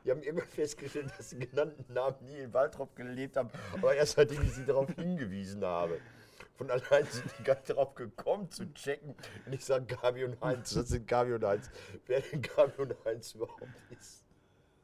[0.04, 4.16] Die haben irgendwann festgestellt, dass die genannten Namen nie in Waldrop gelebt haben, aber erst
[4.16, 5.98] seitdem ich sie darauf hingewiesen habe.
[6.56, 10.38] Von allein sind die gar nicht darauf gekommen zu checken, wenn ich sage Gabi und
[10.42, 11.70] Heinz, das sind Gabi und Heinz,
[12.06, 13.62] wer denn Gabi und Heinz überhaupt
[13.98, 14.24] ist.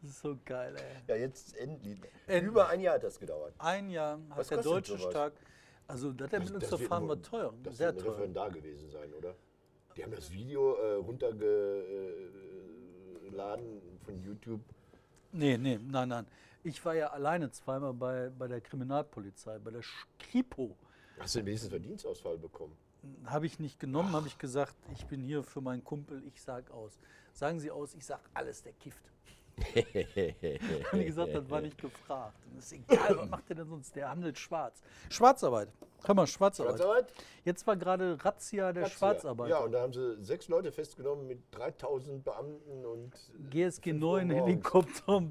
[0.00, 1.02] Das ist so geil, ey.
[1.06, 2.00] Ja, jetzt endlich.
[2.26, 2.50] Endlich.
[2.50, 3.54] Über ein Jahr hat das gedauert.
[3.58, 4.98] Ein Jahr hat Was der Deutsche?
[4.98, 5.34] Stark.
[5.90, 8.12] Also das Ermittlungsverfahren war teuer, Das sehr teuer.
[8.12, 9.34] Referendar gewesen sein, oder?
[9.96, 14.60] Die haben das Video äh, runtergeladen von YouTube.
[15.32, 16.26] Nee, nee, nein, nein.
[16.62, 19.82] Ich war ja alleine zweimal bei, bei der Kriminalpolizei, bei der
[20.18, 20.76] Kripo.
[21.18, 22.76] Hast du wenigstens einen Dienstausfall bekommen?
[23.24, 26.70] Habe ich nicht genommen, habe ich gesagt, ich bin hier für meinen Kumpel, ich sag
[26.70, 26.98] aus.
[27.32, 29.10] Sagen Sie aus, ich sag alles, der kifft.
[30.92, 32.36] Die gesagt, das war nicht gefragt.
[32.50, 33.94] Und ist egal, was macht der denn sonst?
[33.94, 34.82] Der handelt schwarz.
[35.08, 35.68] Schwarzarbeit.
[36.04, 36.78] Hör mal, Schwarzarbeit.
[36.78, 37.12] Schwarzarbeit?
[37.44, 38.96] Jetzt war gerade Razzia der Razzia.
[38.96, 39.50] Schwarzarbeiter.
[39.50, 43.12] Ja, und da haben sie sechs Leute festgenommen mit 3000 Beamten und.
[43.50, 44.50] GSG fünf 9 Uhr morgens.
[44.50, 45.22] Helikopter.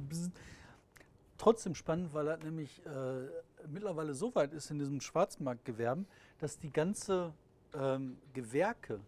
[1.38, 6.06] Trotzdem spannend, weil das nämlich äh, mittlerweile so weit ist in diesem Schwarzmarktgewerben,
[6.40, 7.34] dass die ganze
[7.74, 9.00] ähm, Gewerke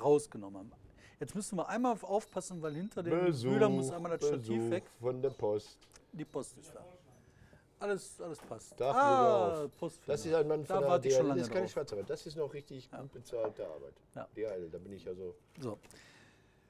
[0.00, 0.72] rausgenommen haben.
[1.20, 4.70] Jetzt müssen wir einmal auf- aufpassen, weil hinter den Besuch, muss einmal das Stativ Besuch
[4.70, 4.84] weg.
[5.00, 5.78] Von der Post.
[6.12, 6.84] Die Post ist da.
[7.80, 8.80] Alles, alles passt.
[8.80, 10.00] Darf ah, Post.
[10.06, 11.34] Das ist ein Mann Da von der ich schon DHL.
[11.34, 11.70] Das ist keine drauf.
[11.72, 12.10] Schwarzarbeit.
[12.10, 13.94] Das ist noch richtig gut bezahlte Arbeit.
[14.14, 14.28] Ja.
[14.36, 15.34] DHL, da bin ich also.
[15.60, 15.78] So.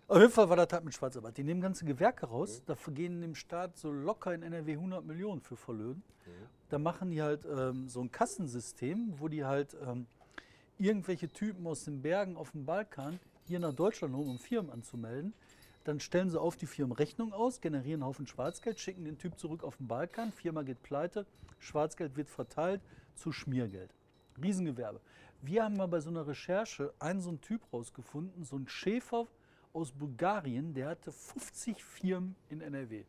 [0.09, 1.37] Auf jeden Fall war das halt mit Schwarzarbeit.
[1.37, 5.41] Die nehmen ganze Gewerke raus, da vergehen dem Staat so locker in NRW 100 Millionen
[5.43, 6.03] für Verlöhnen.
[6.71, 10.07] Da machen die halt ähm, so ein Kassensystem, wo die halt ähm,
[10.79, 15.33] irgendwelche Typen aus den Bergen auf dem Balkan hier nach Deutschland holen, um Firmen anzumelden.
[15.85, 19.39] Dann stellen sie auf die Firmen Rechnung aus, generieren einen Haufen Schwarzgeld, schicken den Typ
[19.39, 21.27] zurück auf den Balkan, Firma geht pleite,
[21.59, 22.83] Schwarzgeld wird verteilt
[23.15, 23.91] zu Schmiergeld.
[24.43, 25.01] Riesengewerbe.
[25.41, 29.27] Wir haben mal bei so einer Recherche einen so einen Typ rausgefunden, so ein Schäfer
[29.73, 33.05] aus Bulgarien, der hatte 50 Firmen in NRW.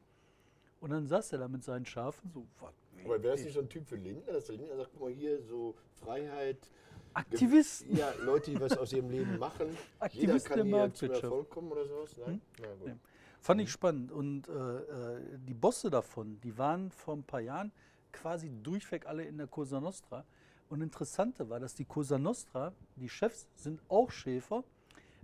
[0.79, 2.73] Und dann saß er da mit seinen Schafen, so, was,
[3.03, 5.11] Aber wäre das nicht so ein Typ für Lindner, dass der Lindner sagt, guck mal
[5.11, 6.69] hier, so Freiheit.
[7.13, 7.95] Aktivisten.
[7.95, 9.67] Ja, Leute, die was aus ihrem Leben machen.
[10.11, 11.23] Jeder Aktivisten kann der hier zum Marktwirtschaft.
[11.23, 12.15] Erfolg kommen oder sowas?
[12.17, 12.41] Nein?
[12.59, 12.87] Na gut.
[12.87, 12.95] Nee.
[13.39, 14.11] Fand ich spannend.
[14.11, 17.71] Und äh, äh, die Bosse davon, die waren vor ein paar Jahren
[18.11, 20.25] quasi durchweg alle in der Cosa Nostra.
[20.69, 24.63] Und interessante war, dass die Cosa Nostra, die Chefs sind auch Schäfer,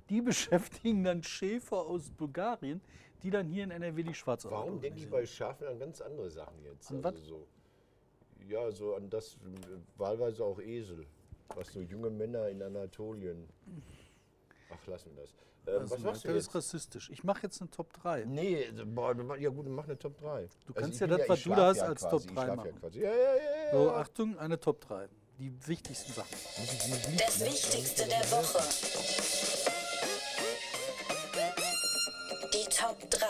[0.09, 2.81] die beschäftigen dann Schäfer aus Bulgarien,
[3.21, 6.29] die dann hier in NRW die Schwarzarbeit Warum denke ich bei Schafen an ganz andere
[6.29, 6.89] Sachen jetzt?
[6.91, 7.25] An also was?
[7.25, 7.47] so,
[8.47, 9.37] ja, so an das, äh,
[9.97, 11.05] wahlweise auch Esel.
[11.53, 13.47] Was so junge Männer in Anatolien.
[14.71, 15.31] Ach, lassen wir das.
[15.67, 16.47] Ähm, Also, was machst du das jetzt?
[16.47, 17.09] ist rassistisch.
[17.11, 18.25] Ich mache jetzt eine Top 3.
[18.25, 20.47] Nee, also, boah, ja gut, dann mach eine Top 3.
[20.65, 22.43] Du kannst ja das, was ich du da hast, ja als quasi, Top ich 3
[22.43, 22.69] schlaf machen.
[22.73, 22.99] Ja, quasi.
[22.99, 23.71] ja, ja, ja, ja.
[23.71, 25.07] So, Achtung, eine Top 3.
[25.39, 26.29] Die wichtigsten Sachen.
[27.17, 28.59] Das Wichtigste der Woche.
[32.53, 33.27] Die Top 3.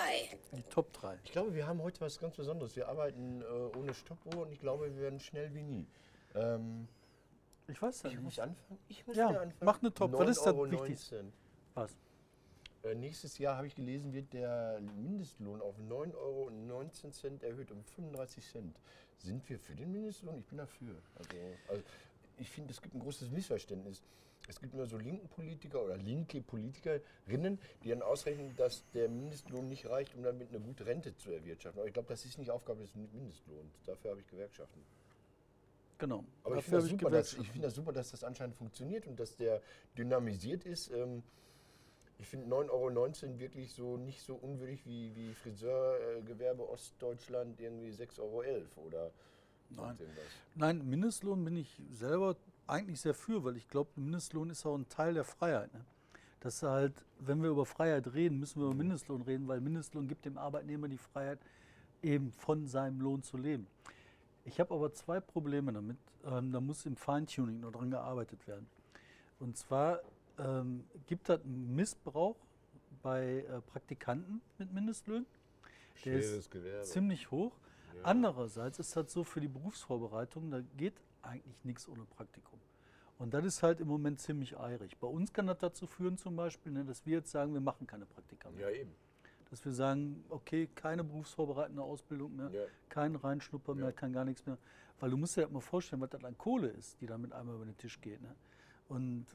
[0.58, 1.20] Die Top 3.
[1.24, 2.76] Ich glaube, wir haben heute was ganz Besonderes.
[2.76, 5.88] Wir arbeiten äh, ohne Stoppuhr und ich glaube, wir werden schnell wie nie.
[6.36, 6.88] Ähm,
[7.68, 8.40] Ich weiß ja ich muss nicht.
[8.42, 8.80] anfangen.
[8.88, 9.54] Ich muss Ja, anfangen.
[9.62, 10.12] mach eine Top.
[10.14, 10.72] Was ist das 9,19 Euro.
[10.72, 11.26] Wichtigste?
[11.74, 11.96] Was?
[12.84, 16.50] Äh, nächstes Jahr habe ich gelesen, wird der Mindestlohn auf 9,19 Euro
[17.42, 18.80] erhöht um 35 Cent.
[19.18, 20.38] Sind wir für den Mindestlohn?
[20.40, 20.96] Ich bin dafür.
[21.16, 21.30] Also,
[21.70, 21.84] also
[22.38, 24.04] ich finde, es gibt ein großes Missverständnis.
[24.48, 29.68] Es gibt nur so linken Politiker oder linke Politikerinnen, die dann ausrechnen, dass der Mindestlohn
[29.68, 31.80] nicht reicht, um damit eine gute Rente zu erwirtschaften.
[31.80, 33.74] Aber ich glaube, das ist nicht Aufgabe des Mindestlohns.
[33.86, 34.86] Dafür habe ich Gewerkschaften.
[35.98, 36.26] Genau.
[36.44, 39.20] Aber ich finde das, super, dass- ich find das super, dass das anscheinend funktioniert und
[39.20, 39.62] dass der
[39.98, 40.92] dynamisiert ist.
[40.92, 41.24] Ähm,
[42.18, 42.70] ich finde 9,19
[43.30, 48.42] Euro wirklich so nicht so unwürdig wie, wie Friseurgewerbe Ostdeutschland irgendwie 6,11 Euro
[48.88, 49.12] oder
[49.70, 49.98] Nein.
[50.54, 52.36] Nein, Mindestlohn bin ich selber
[52.68, 55.74] eigentlich sehr für, weil ich glaube, Mindestlohn ist auch ein Teil der Freiheit.
[55.74, 55.84] Ne?
[56.40, 60.26] Dass halt, wenn wir über Freiheit reden, müssen wir über Mindestlohn reden, weil Mindestlohn gibt
[60.26, 61.40] dem Arbeitnehmer die Freiheit,
[62.04, 63.68] eben von seinem Lohn zu leben.
[64.46, 65.98] Ich habe aber zwei Probleme damit.
[66.24, 68.68] Ähm, da muss im Feintuning noch dran gearbeitet werden.
[69.40, 70.02] Und zwar
[70.40, 72.38] ähm, gibt es einen Missbrauch
[73.02, 75.26] bei äh, Praktikanten mit Mindestlöhnen.
[76.04, 76.84] Der ist Gewerbe.
[76.84, 77.54] ziemlich hoch.
[78.04, 82.60] Andererseits ist das so für die Berufsvorbereitung, da geht eigentlich nichts ohne Praktikum.
[83.18, 84.98] Und das ist halt im Moment ziemlich eilig.
[84.98, 87.88] Bei uns kann das dazu führen zum Beispiel, ne, dass wir jetzt sagen, wir machen
[87.88, 88.70] keine Praktika mehr.
[88.70, 88.94] Ja, eben.
[89.56, 92.64] Dass wir sagen, okay, keine berufsvorbereitende Ausbildung mehr, Ja.
[92.90, 93.92] kein Reinschnupper mehr, Ja.
[93.94, 94.58] kein gar nichts mehr.
[95.00, 97.32] Weil du musst dir halt mal vorstellen, was das an Kohle ist, die da mit
[97.32, 98.22] einmal über den Tisch geht.
[98.22, 98.36] Ne?
[98.90, 99.26] Und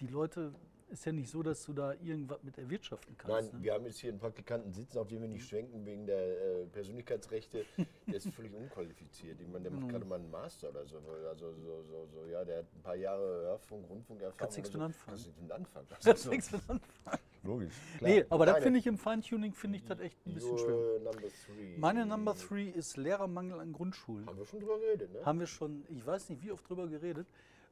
[0.00, 0.52] die Leute,
[0.90, 3.54] ist ja nicht so, dass du da irgendwas mit erwirtschaften Nein, kannst.
[3.54, 3.62] ne?
[3.62, 6.18] wir haben jetzt hier einen Praktikanten sitzen, auf den wir nicht schwenken wegen der
[6.62, 7.64] äh, Persönlichkeitsrechte.
[8.06, 9.40] Der ist völlig unqualifiziert.
[9.40, 10.98] Ich meine, der macht gerade mal einen Master oder so.
[11.28, 14.38] Also so, so, so, ja, der hat ein paar Jahre Hörfunk, Rundfunkerfahrung.
[14.38, 15.00] Kannst nichts oder mit so.
[15.00, 15.16] anfangen.
[15.16, 15.86] Kannst nichts mit anfangen.
[15.88, 16.30] Das Das ist so.
[16.30, 17.22] nichts mit anfangen.
[17.44, 17.74] Logisch.
[17.98, 18.10] Klar.
[18.10, 20.74] Nee, aber das finde ich im Feintuning, finde ich das echt ein bisschen schwer.
[20.74, 21.78] Your number three.
[21.78, 24.26] Meine Number three ist Lehrermangel an Grundschulen.
[24.26, 25.24] Haben wir schon drüber geredet, ne?
[25.24, 27.26] Haben wir schon, ich weiß nicht wie oft drüber geredet.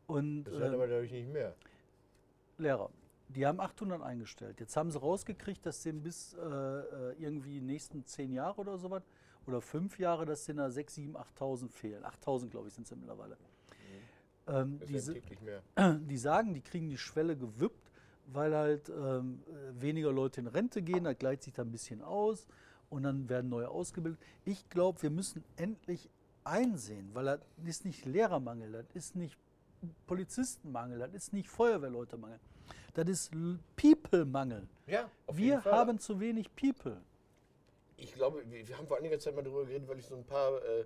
[0.07, 1.55] Und Das werden ähm, aber, glaube ich, nicht mehr.
[2.59, 2.91] Lehrer,
[3.29, 4.61] die haben 800 eingestellt.
[4.61, 9.03] Jetzt haben sie rausgekriegt, dass denen bis äh, äh, irgendwie nächsten 10 Jahre oder sowas
[9.47, 12.05] oder 5 Jahre, dass denen da 6, 7, 8.000 fehlen.
[12.05, 13.37] 8.000 glaube ich sind es ja mittlerweile.
[14.49, 15.63] Ähm, werden täglich mehr.
[16.01, 17.86] die sagen, die kriegen die Schwelle gewippt,
[18.27, 22.03] weil halt ähm, äh, weniger Leute in Rente gehen, das gleicht sich da ein bisschen
[22.03, 22.47] aus
[22.91, 24.21] und dann werden neue ausgebildet.
[24.45, 26.09] Ich glaube, wir müssen endlich
[26.45, 29.37] einsehen, weil das ist nicht Lehrermangel, das ist nicht
[30.07, 32.39] Polizistenmangel, das ist nicht Feuerwehrleutemangel,
[32.95, 33.33] das ist
[33.77, 34.69] People-Mangel.
[34.87, 35.73] Ja, auf Wir jeden Fall.
[35.73, 37.01] haben zu wenig People.
[37.97, 40.25] Ich glaube, wir, wir haben vor einiger Zeit mal darüber geredet, weil ich so ein
[40.25, 40.85] paar äh,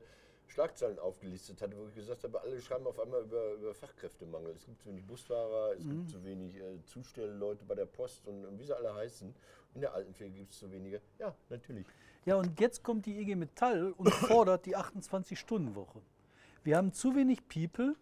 [0.51, 4.53] Schlagzeilen aufgelistet hatte, wo ich gesagt habe, alle schreiben auf einmal über, über Fachkräftemangel.
[4.57, 8.45] Es gibt zu wenig Busfahrer, es gibt zu wenig äh, Zustellleute bei der Post und,
[8.45, 9.33] und wie sie alle heißen.
[9.75, 11.01] In der Altenpflege gibt es zu wenige.
[11.19, 11.87] Ja, natürlich.
[12.27, 16.01] Ja, und jetzt kommt die IG Metall und fordert die 28-Stunden-Woche.
[16.65, 17.95] Wir haben zu wenig People,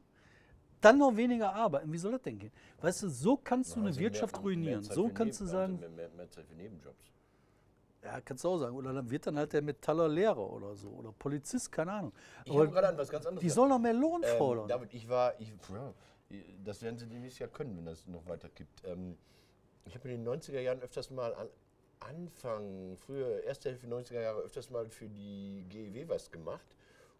[0.81, 1.93] dann noch weniger arbeiten.
[1.93, 2.53] Wie soll das denn gehen?
[2.81, 4.81] Weißt du, so kannst du eine Also Wirtschaft mehr- ruinieren.
[4.85, 7.13] mehr So kannst du sagen, also Mehr, mehr, mehr Zeit für Nebenjobs.
[8.03, 8.77] Ja, kannst du auch sagen.
[8.77, 10.89] Oder dann wird dann halt der Metaller Lehrer oder so.
[10.89, 12.13] Oder Polizist, keine Ahnung.
[12.45, 14.69] Ich habe gerade an was ganz anderes die sollen noch mehr Lohn Ähm, fordern.
[14.69, 15.95] David, ich war, ich, ja,
[16.65, 18.85] das werden sie demnächst ja können, wenn das noch weiter gibt.
[18.85, 19.17] Ähm,
[19.85, 21.49] ich habe in den 90er Jahren öfters mal an
[22.01, 26.77] Anfang, früher, erste Hälfte 90er Jahre öfters mal für die GEW was gemacht.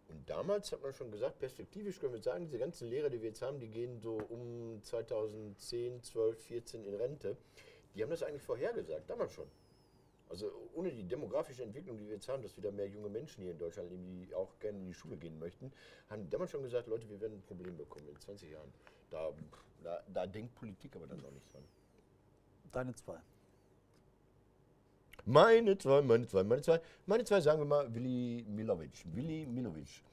[0.07, 3.29] Und damals hat man schon gesagt, perspektivisch können wir sagen, diese ganzen Lehrer, die wir
[3.29, 7.37] jetzt haben, die gehen so um 2010, 12, 14 in Rente.
[7.93, 9.47] Die haben das eigentlich vorhergesagt, damals schon.
[10.29, 13.51] Also ohne die demografische Entwicklung, die wir jetzt haben, dass wieder mehr junge Menschen hier
[13.51, 15.71] in Deutschland leben, die auch gerne in die Schule gehen möchten,
[16.07, 18.71] haben die damals schon gesagt, Leute, wir werden ein Problem bekommen in 20 Jahren.
[19.09, 19.31] Da,
[19.83, 21.63] da, da denkt Politik aber dann noch nicht dran.
[22.71, 23.17] Deine zwei.
[25.25, 26.79] Meine zwei, meine zwei, meine zwei.
[27.07, 29.03] Meine zwei sagen wir mal Willi Milovic.
[29.13, 30.03] Willi Milovic.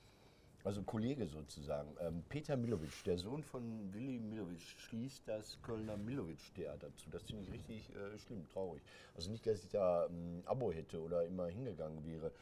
[0.66, 1.94] Also Kollege sozusagen.
[2.00, 7.08] Ähm, Peter Milovic, der Sohn von Willi Milovic, schließt das Kölner Milovic-Theater zu.
[7.10, 8.82] Das finde ich richtig äh, schlimm, traurig.
[9.14, 12.32] Also nicht, dass ich da ein Abo hätte oder immer hingegangen wäre.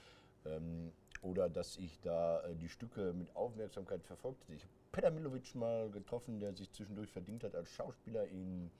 [0.46, 4.54] Ähm, oder dass ich da äh, die Stücke mit Aufmerksamkeit verfolgt hätte.
[4.54, 8.70] Ich habe Peter Milovic mal getroffen, der sich zwischendurch verdient hat als Schauspieler in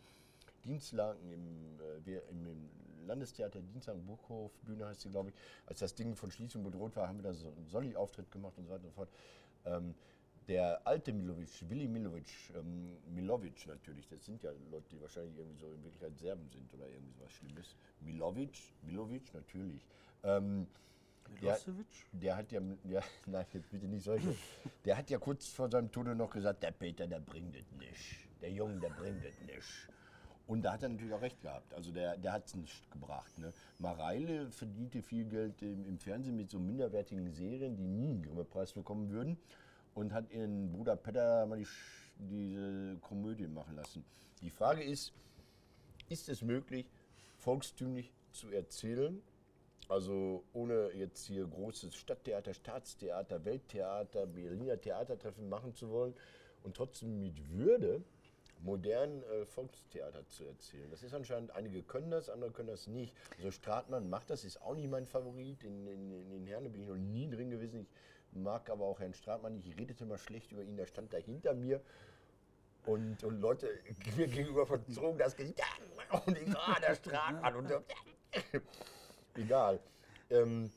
[0.65, 2.71] Dienstlagen im, äh, im, im
[3.07, 5.35] Landestheater Dienstlagen Burghof, Bühne heißt sie, glaube ich.
[5.67, 8.64] Als das Ding von Schließung bedroht war, haben wir da so einen Solli-Auftritt gemacht und
[8.67, 9.09] so weiter und so fort.
[9.64, 9.95] Ähm,
[10.49, 15.59] der alte Milovic, Willi Milovic, ähm, Milovic natürlich, das sind ja Leute, die wahrscheinlich irgendwie
[15.59, 17.77] so in Wirklichkeit Serben sind oder irgendwie sowas Schlimmes.
[18.01, 19.87] Milovic, Milovic natürlich.
[20.23, 20.67] Ähm,
[21.40, 21.87] der, Milosevic?
[22.12, 24.35] der hat ja, ja, nein, jetzt bitte nicht solche.
[24.85, 28.29] Der hat ja kurz vor seinem Tode noch gesagt, der Peter, der bringt es nicht.
[28.43, 29.88] Der Junge, der bringt es nicht.
[30.47, 31.73] Und da hat er natürlich auch recht gehabt.
[31.73, 33.39] Also der, der hat es nicht gebracht.
[33.39, 33.53] Ne?
[33.79, 38.73] Mareile verdiente viel Geld im, im Fernsehen mit so minderwertigen Serien, die nie einen Grimme-Preis
[38.73, 39.39] bekommen würden.
[39.95, 41.67] Und hat ihren Bruder Petter mal die,
[42.19, 44.05] diese Komödie machen lassen.
[44.43, 45.13] Die Frage ist,
[46.09, 46.91] ist es möglich,
[47.39, 49.23] volkstümlich zu erzählen,
[49.89, 56.15] also ohne jetzt hier großes Stadttheater, Staatstheater, Welttheater, Berliner Theatertreffen machen zu wollen
[56.63, 58.03] und trotzdem mit Würde
[58.64, 60.90] modern äh, Volkstheater zu erzählen.
[60.90, 63.14] Das ist anscheinend, einige können das, andere können das nicht.
[63.37, 65.62] Also Stratmann macht das, ist auch nicht mein Favorit.
[65.62, 67.87] In, in, in den Herne bin ich noch nie drin gewesen.
[68.33, 69.57] Ich mag aber auch Herrn Stratmann.
[69.59, 71.81] Ich redete mal schlecht über ihn, der stand da hinter mir.
[72.87, 73.68] Und, und Leute
[74.16, 75.61] mir gegenüber verzogen das Gesicht.
[76.27, 77.57] Und ich, ah, der Stratmann.
[77.57, 77.70] Und,
[79.35, 79.79] egal.
[80.31, 80.70] Ähm,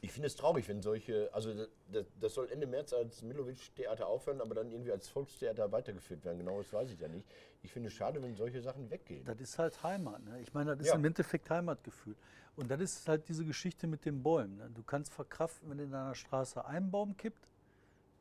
[0.00, 1.52] ich finde es traurig, wenn solche, also
[1.92, 6.38] das, das soll Ende März als Milovic-Theater aufhören, aber dann irgendwie als Volkstheater weitergeführt werden.
[6.38, 7.26] Genau das weiß ich ja nicht.
[7.62, 9.24] Ich finde es schade, wenn solche Sachen weggehen.
[9.24, 10.24] Das ist halt Heimat.
[10.24, 10.40] Ne?
[10.40, 10.94] Ich meine, das ist Ja.
[10.94, 12.16] im Endeffekt Heimatgefühl.
[12.56, 14.56] Und das ist halt diese Geschichte mit den Bäumen.
[14.56, 14.70] Ne?
[14.74, 17.48] Du kannst verkraften, wenn in deiner Straße ein Baum kippt,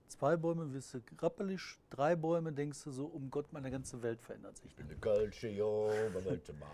[0.07, 4.21] zwei Bäume wirst du rappelig, drei Bäume denkst du so, um Gott, meine ganze Welt
[4.21, 4.75] verändert sich.
[4.79, 6.71] Eine Kölsche, jo, was wollte machen?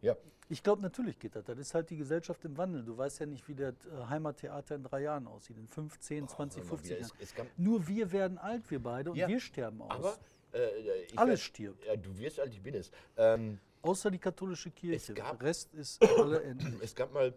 [0.00, 0.16] Ja,
[0.52, 1.44] Ich glaube, natürlich geht das.
[1.46, 2.84] Das ist halt die Gesellschaft im Wandel.
[2.84, 6.28] Du weißt ja nicht, wie das äh, Heimattheater in drei Jahren aussieht, in 5, 10,
[6.28, 7.12] 20, hör mal 50 wieder, Jahren.
[7.18, 9.90] es- es gab- Nur wir werden alt, wir beide, und Ja, wir sterben aus.
[9.90, 10.18] aber
[10.52, 11.86] äh, ich Alles werd- stirbt.
[11.86, 12.90] Ja, du wirst alt, ich bin es.
[13.16, 15.14] Ähm, Außer die katholische Kirche.
[15.14, 16.74] gab- Der Rest ist alle endlich.
[16.82, 17.32] Es gab mal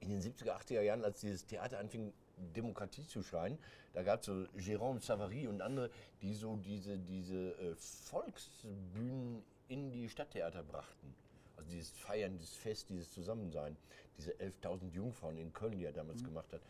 [0.00, 2.14] in den 70er, 80er Jahren, als dieses Theater anfing,
[2.56, 3.58] Demokratie zu schreien,
[3.92, 5.90] da gab es so Jérôme Savary und andere,
[6.22, 11.14] die so diese, diese äh, Volksbühnen in die Stadttheater brachten.
[11.56, 13.76] Also dieses Feiern, dieses Fest, dieses Zusammensein,
[14.16, 16.62] diese 11.000 Jungfrauen in Köln, die er damals gemacht hat.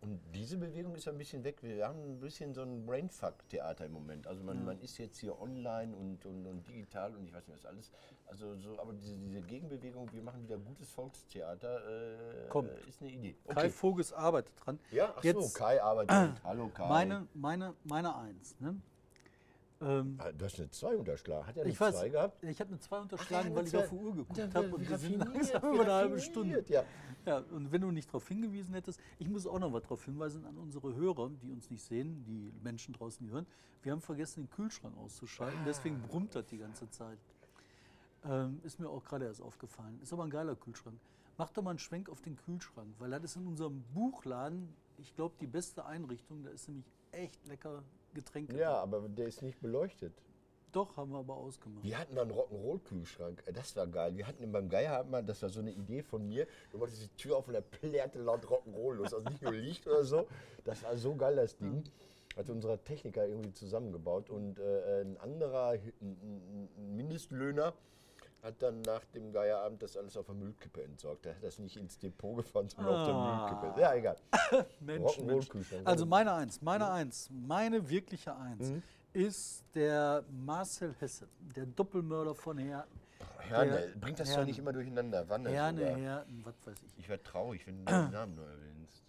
[0.00, 1.60] Und diese Bewegung ist ein bisschen weg.
[1.60, 4.28] Wir haben ein bisschen so ein Brainfuck-Theater im Moment.
[4.28, 7.56] Also man, man ist jetzt hier online und, und, und digital und ich weiß nicht
[7.56, 7.90] was alles.
[8.26, 12.70] Also so, aber diese, diese Gegenbewegung, wir machen wieder gutes Volkstheater, äh, Kommt.
[12.86, 13.36] ist eine Idee.
[13.48, 14.78] Kai Voges arbeitet dran.
[14.92, 16.42] Ja, ach so, Jetzt Kai arbeitet.
[16.44, 16.88] Hallo Kai.
[16.88, 18.54] meine, meine, meine Eins.
[18.60, 18.80] Ne?
[19.80, 21.46] Ähm, Ah, Du hast eine 2 unterschlagen.
[21.46, 22.42] Hat er eine ich weiß, 2 gehabt?
[22.42, 24.88] ich habe eine 2 Ach, unterschlagen, ja, weil ich auf die Uhr geguckt habe und
[24.88, 26.64] wir sind langsam über eine halbe Stunde.
[26.68, 26.84] Ja.
[27.26, 30.44] Ja, und wenn du nicht darauf hingewiesen hättest, ich muss auch noch was darauf hinweisen
[30.46, 33.46] an unsere Hörer, die uns nicht sehen, die Menschen draußen die hören.
[33.82, 37.18] Wir haben vergessen, den Kühlschrank auszuschalten, deswegen brummt das die ganze Zeit.
[38.24, 40.00] Ähm, ist mir auch gerade erst aufgefallen.
[40.02, 40.98] Ist aber ein geiler Kühlschrank.
[41.36, 45.14] Mach doch mal einen Schwenk auf den Kühlschrank, weil das ist in unserem Buchladen, ich
[45.14, 46.42] glaube, die beste Einrichtung.
[46.42, 47.84] Da ist nämlich echt lecker
[48.18, 48.56] Getränke.
[48.58, 50.12] Ja, aber der ist nicht beleuchtet.
[50.72, 51.82] Doch, haben wir aber ausgemacht.
[51.82, 53.42] Wir hatten mal einen Rock'n'Roll-Kühlschrank.
[53.46, 54.16] Äh, Das war geil.
[54.16, 56.46] Wir hatten beim Geier, hatten wir- das war so eine Idee von mir.
[56.70, 59.14] Du machst die Tür auf und da plärrte laut Rock'n'Roll los.
[59.14, 60.26] Also nicht nur Licht oder so.
[60.64, 61.84] Das war so geil, das Ding.
[62.36, 64.28] Hat unser Techniker irgendwie zusammengebaut.
[64.30, 65.70] Und äh, ein anderer,
[66.02, 67.72] ein Mindestlöhner,
[68.42, 71.26] hat dann nach dem Geierabend das alles auf der Müllkippe entsorgt.
[71.26, 73.50] Er hat das nicht ins Depot gefahren, sondern auf Ah.
[73.50, 73.80] der Müllkippe.
[73.80, 74.16] Ja, egal.
[74.80, 75.48] Mensch, Mensch.
[75.84, 78.82] Also meine Eins, meine Eins, meine wirkliche Eins Mhm.
[79.12, 82.98] ist der Marcel Hesse, der Doppelmörder von Herten.
[83.40, 84.46] Herne, bringt das doch Herne.
[84.48, 85.28] nicht immer durcheinander.
[85.28, 85.96] Wanne Herne, sogar.
[85.96, 86.98] Herten, was weiß ich.
[86.98, 89.02] Ich werde traurig, wenn du den Namen nur erwähnst.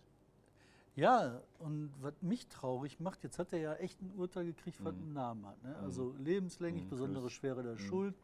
[0.95, 4.85] Ja, und was mich traurig macht, jetzt hat er ja echt ein Urteil gekriegt, Mhm.
[4.85, 5.61] was einen Namen hat.
[5.63, 5.75] Ne?
[5.83, 7.33] Also lebenslänglich, besondere plus.
[7.33, 8.15] Schwere der Schuld.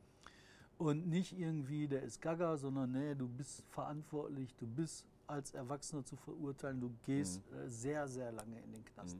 [0.77, 6.03] Und nicht irgendwie, der ist gaga, sondern nee, du bist verantwortlich, du bist als Erwachsener
[6.03, 7.57] zu verurteilen, du gehst Mhm.
[7.59, 9.17] äh, sehr, sehr lange in den Knast.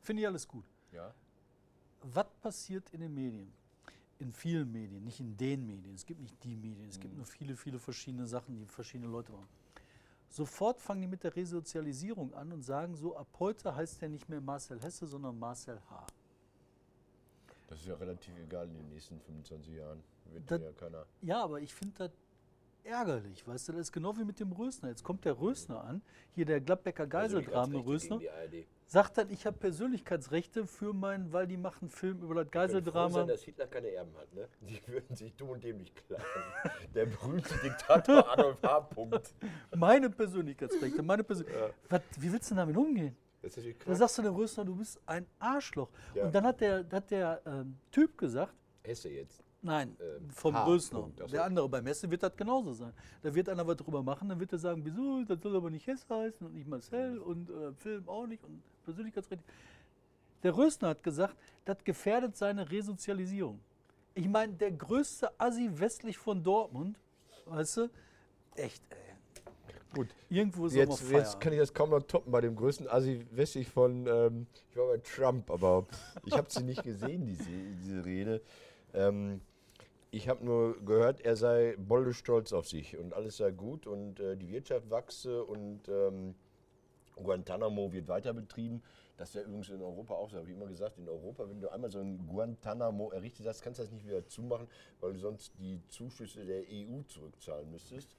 [0.00, 0.64] Finde ich alles gut.
[0.92, 1.12] Ja?
[2.02, 3.52] Was passiert in den Medien?
[4.18, 5.94] In vielen Medien, nicht in den Medien.
[5.94, 7.18] Es gibt nicht die Medien, es gibt Mhm.
[7.18, 9.48] nur viele, viele verschiedene Sachen, die verschiedene Leute machen.
[10.28, 14.28] Sofort fangen die mit der Resozialisierung an und sagen so, ab heute heißt der nicht
[14.28, 16.06] mehr Marcel Hesse, sondern Marcel H.
[17.68, 20.02] Das ist ja relativ egal in den nächsten 25 Jahren.
[20.32, 21.06] Wird Das- ja keiner.
[21.22, 22.10] Ja, aber ich finde das
[22.84, 24.88] ärgerlich, weißt du, das ist genau wie mit dem Rösner.
[24.90, 26.02] Jetzt kommt der Rösner an,
[26.34, 28.20] hier der Gladbecker Geiseldrame Rösner,
[28.86, 33.24] sagt dann, ich habe Persönlichkeitsrechte für meinen, weil die machen Film über das Geiseldrama.
[33.24, 34.48] dass Hitler keine Erben hat, ne?
[34.60, 36.22] Die würden sich dumm und dämlich klagen.
[36.94, 38.80] Der berühmte Diktator Adolf H.
[38.82, 39.34] Punkt.
[39.74, 41.46] Meine Persönlichkeitsrechte, meine Persön
[41.88, 43.16] Was, Wie willst du denn damit umgehen?
[43.46, 45.88] Das ist natürlich Da sagst du dem Rösner, du bist ein Arschloch.
[46.14, 46.24] Ja.
[46.24, 49.42] Und dann hat der, hat der ähm, Typ gesagt, Hesse jetzt.
[49.62, 50.64] nein, Ähm, vom H.
[50.64, 51.00] Rösner.
[51.00, 51.32] Punkt.
[51.32, 52.92] Der andere beim Messe wird das genauso sein.
[53.22, 55.86] Da wird einer was drüber machen, dann wird er sagen, wieso, das soll aber nicht
[55.86, 59.44] Hesse heißen und nicht Marcel und äh, Film auch nicht und Persönlichkeitsrechte.
[60.42, 63.60] Der Rösner hat gesagt, das gefährdet seine Resozialisierung.
[64.14, 66.98] Ich meine, der größte Assi westlich von Dortmund,
[67.46, 67.90] weißt du,
[68.54, 69.05] echt, ey.
[69.94, 70.08] Gut.
[70.28, 73.68] Irgendwo ist Jetzt, jetzt kann ich das kaum noch toppen bei dem größten Assi westlich
[73.68, 75.86] von, ähm, ich war bei Trump, aber
[76.24, 77.50] ich habe sie nicht gesehen, diese,
[77.82, 78.42] diese Rede.
[78.92, 79.40] Ähm,
[80.10, 84.20] ich habe nur gehört, er sei bolle stolz auf sich und alles sei gut und
[84.20, 86.34] äh, die Wirtschaft wachse und ähm,
[87.16, 88.82] Guantanamo wird weiter betrieben.
[89.16, 91.72] Das wäre übrigens in Europa auch so, habe ich immer gesagt, in Europa, wenn du
[91.72, 94.68] einmal so ein Guantanamo errichtet hast, kannst du das nicht wieder zumachen,
[95.00, 98.14] weil du sonst die Zuschüsse der EU zurückzahlen müsstest.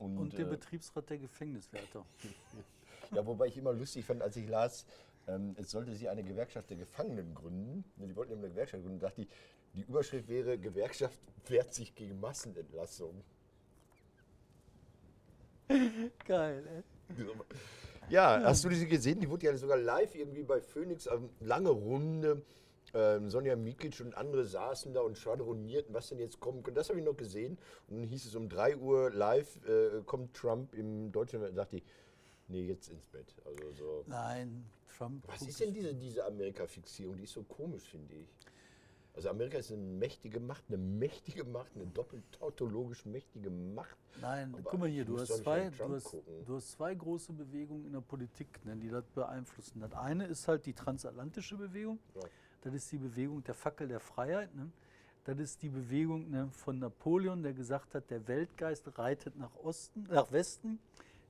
[0.00, 2.04] Und der äh, Betriebsrat der Gefängniswärter.
[3.14, 4.86] ja, wobei ich immer lustig fand, als ich las,
[5.28, 7.84] ähm, es sollte sie eine Gewerkschaft der Gefangenen gründen.
[7.96, 9.00] Ne, Die wollten eben eine Gewerkschaft gründen.
[9.00, 9.28] dachte ich,
[9.74, 13.22] die Überschrift wäre, Gewerkschaft wehrt sich gegen Massenentlassung.
[16.26, 17.16] Geil, ey.
[18.08, 19.20] Ja, hast du diese gesehen?
[19.20, 22.42] Die wurde ja sogar live irgendwie bei Phoenix, ähm, lange Runde.
[22.92, 26.78] Ähm, Sonja Mikic und andere saßen da und schwadronierten, was denn jetzt kommen könnte.
[26.78, 27.58] Das habe ich noch gesehen.
[27.88, 31.76] Und dann hieß es um 3 Uhr live, äh, kommt Trump im Deutschen, da dachte
[31.76, 31.84] ich,
[32.48, 33.34] nee, jetzt ins Bett.
[33.44, 34.04] Also so.
[34.06, 34.64] Nein,
[34.96, 35.24] Trump.
[35.28, 37.16] Was ist denn diese, diese Amerika-Fixierung?
[37.16, 38.28] Die ist so komisch, finde ich.
[39.14, 43.96] Also Amerika ist eine mächtige Macht, eine mächtige Macht, eine doppelt tautologisch mächtige Macht.
[44.20, 47.86] Nein, Aber guck mal hier, du hast, zwei, du, hast, du hast zwei große Bewegungen
[47.86, 49.80] in der Politik, ne, die das beeinflussen.
[49.80, 51.98] Das eine ist halt die transatlantische Bewegung.
[52.14, 52.22] Ja.
[52.62, 54.54] Das ist die Bewegung der Fackel der Freiheit.
[54.54, 54.70] Ne?
[55.24, 60.04] Das ist die Bewegung ne, von Napoleon, der gesagt hat, der Weltgeist reitet nach Osten,
[60.10, 60.78] nach Westen,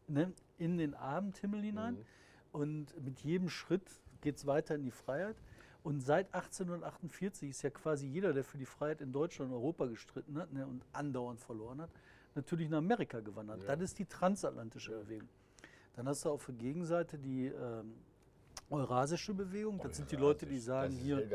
[0.07, 1.95] ne, in den Abendhimmel hinein.
[1.95, 2.05] Mhm.
[2.53, 3.83] Und mit jedem Schritt
[4.21, 5.37] geht es weiter in die Freiheit.
[5.83, 9.87] Und seit 1848 ist ja quasi jeder, der für die Freiheit in Deutschland und Europa
[9.87, 11.91] gestritten hat ne, und andauernd verloren hat,
[12.35, 13.63] natürlich nach Amerika gewandert.
[13.63, 13.77] Ja.
[13.77, 15.29] Das ist die transatlantische Bewegung.
[15.95, 17.95] Dann hast du auf der Gegenseite die ähm,
[18.71, 19.81] eurasische Bewegung.
[19.83, 21.29] Das sind die Leute, die sagen hier.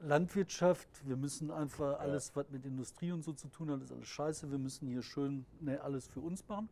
[0.00, 4.06] Landwirtschaft, wir müssen einfach alles, was mit Industrie und so zu tun hat, ist alles
[4.06, 4.50] scheiße.
[4.50, 6.68] Wir müssen hier schön ne, alles für uns machen.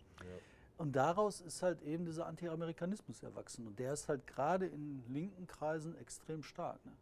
[0.78, 3.66] Und daraus ist halt eben dieser Anti-Amerikanismus erwachsen.
[3.66, 6.84] Und der ist halt gerade in linken Kreisen extrem stark.
[6.84, 6.92] Ne?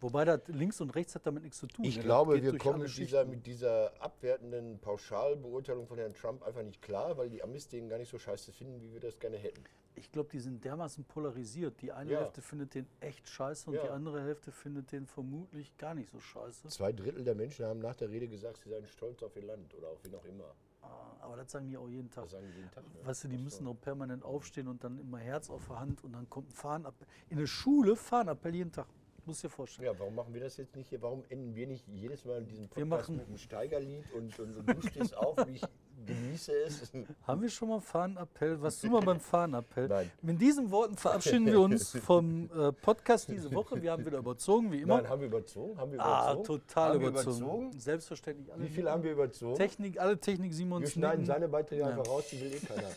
[0.00, 1.84] Wobei das links und rechts hat damit nichts zu tun.
[1.84, 2.04] Ich ne?
[2.04, 7.18] Glaube, wir kommen mit dieser, mit dieser abwertenden Pauschalbeurteilung von Herrn Trump einfach nicht klar,
[7.18, 9.62] weil die Amis den gar nicht so scheiße finden, wie wir das gerne hätten.
[9.96, 11.80] Ich glaube, die sind dermaßen polarisiert.
[11.82, 12.20] Die eine Ja.
[12.20, 13.82] Hälfte findet den echt scheiße und Ja.
[13.82, 16.68] die andere Hälfte findet den vermutlich gar nicht so scheiße.
[16.68, 19.74] Zwei Drittel der Menschen haben nach der Rede gesagt, sie seien stolz auf ihr Land
[19.74, 20.54] oder auf wen auch immer.
[20.82, 22.24] Ah, Aber das sagen die auch jeden Tag.
[22.24, 22.84] Das sagen die jeden Tag.
[22.84, 23.04] Ne?
[23.04, 26.12] Weißt du, die müssen auch permanent aufstehen und dann immer Herz auf der Hand und
[26.14, 27.06] dann kommt ein Fahnenappell.
[27.28, 28.86] In der Schule Fahnenappell jeden Tag.
[29.26, 29.84] Muss dir vorstellen.
[29.92, 31.02] Ja, warum machen wir das jetzt nicht hier?
[31.02, 34.66] Warum enden wir nicht jedes Mal diesen Podcast machen- mit einem Steigerlied und, und, und
[34.66, 35.62] du stehst auf, wie ich
[36.06, 36.92] genieße es?
[37.26, 38.60] Haben wir schon mal einen Fahnenappell?
[38.62, 39.88] Was tun wir beim Fahnenappell?
[39.88, 40.10] Nein.
[40.22, 43.80] Mit diesen Worten verabschieden wir uns vom äh, Podcast diese Woche.
[43.80, 44.96] Wir haben wieder überzogen, wie immer.
[44.96, 45.78] Nein, haben wir überzogen?
[45.78, 46.46] Haben wir ah, überzogen?
[46.46, 47.36] total haben überzogen.
[47.38, 47.78] Überzogen?
[47.78, 48.52] Selbstverständlich.
[48.52, 49.56] Alle Wie viel haben wir überzogen?
[49.56, 51.88] Technik, alle Technik Simons wir schneiden seine Beiträge Ja.
[51.88, 52.88] einfach raus, die will eh keiner.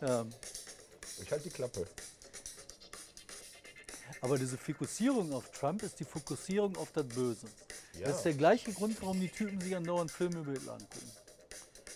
[0.00, 0.26] Ja.
[1.22, 1.86] Ich halte die Klappe.
[4.20, 7.46] Aber diese Fokussierung auf Trump ist die Fokussierung auf das Böse.
[7.98, 8.06] Ja.
[8.06, 11.10] Das ist der gleiche Grund, warum die Typen sich andauernd Filme über Hitler angucken.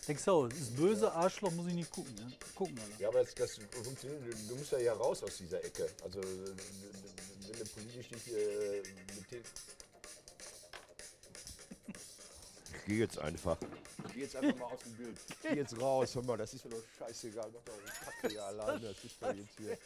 [0.08, 2.14] Denkst du, auch, das ist böse, Arschloch, muss ich nicht gucken.
[2.18, 2.26] Ja?
[2.54, 2.92] Gucken alle.
[2.98, 4.22] Ja, aber das, das funktioniert.
[4.26, 5.88] Du- Du musst ja, ja raus aus dieser Ecke.
[6.02, 8.82] Also, wenn du politisch nicht äh,
[9.14, 9.42] mit den.
[12.74, 13.58] Ich gehe jetzt einfach.
[14.06, 15.18] Ich gehe jetzt einfach mal aus dem Bild.
[15.28, 16.14] Ich gehe jetzt raus.
[16.14, 17.50] Hör mal, das ist mir doch scheißegal.
[17.52, 18.80] Mach doch Kacke hier alleine.
[18.80, 19.76] Das ist doch jetzt hier.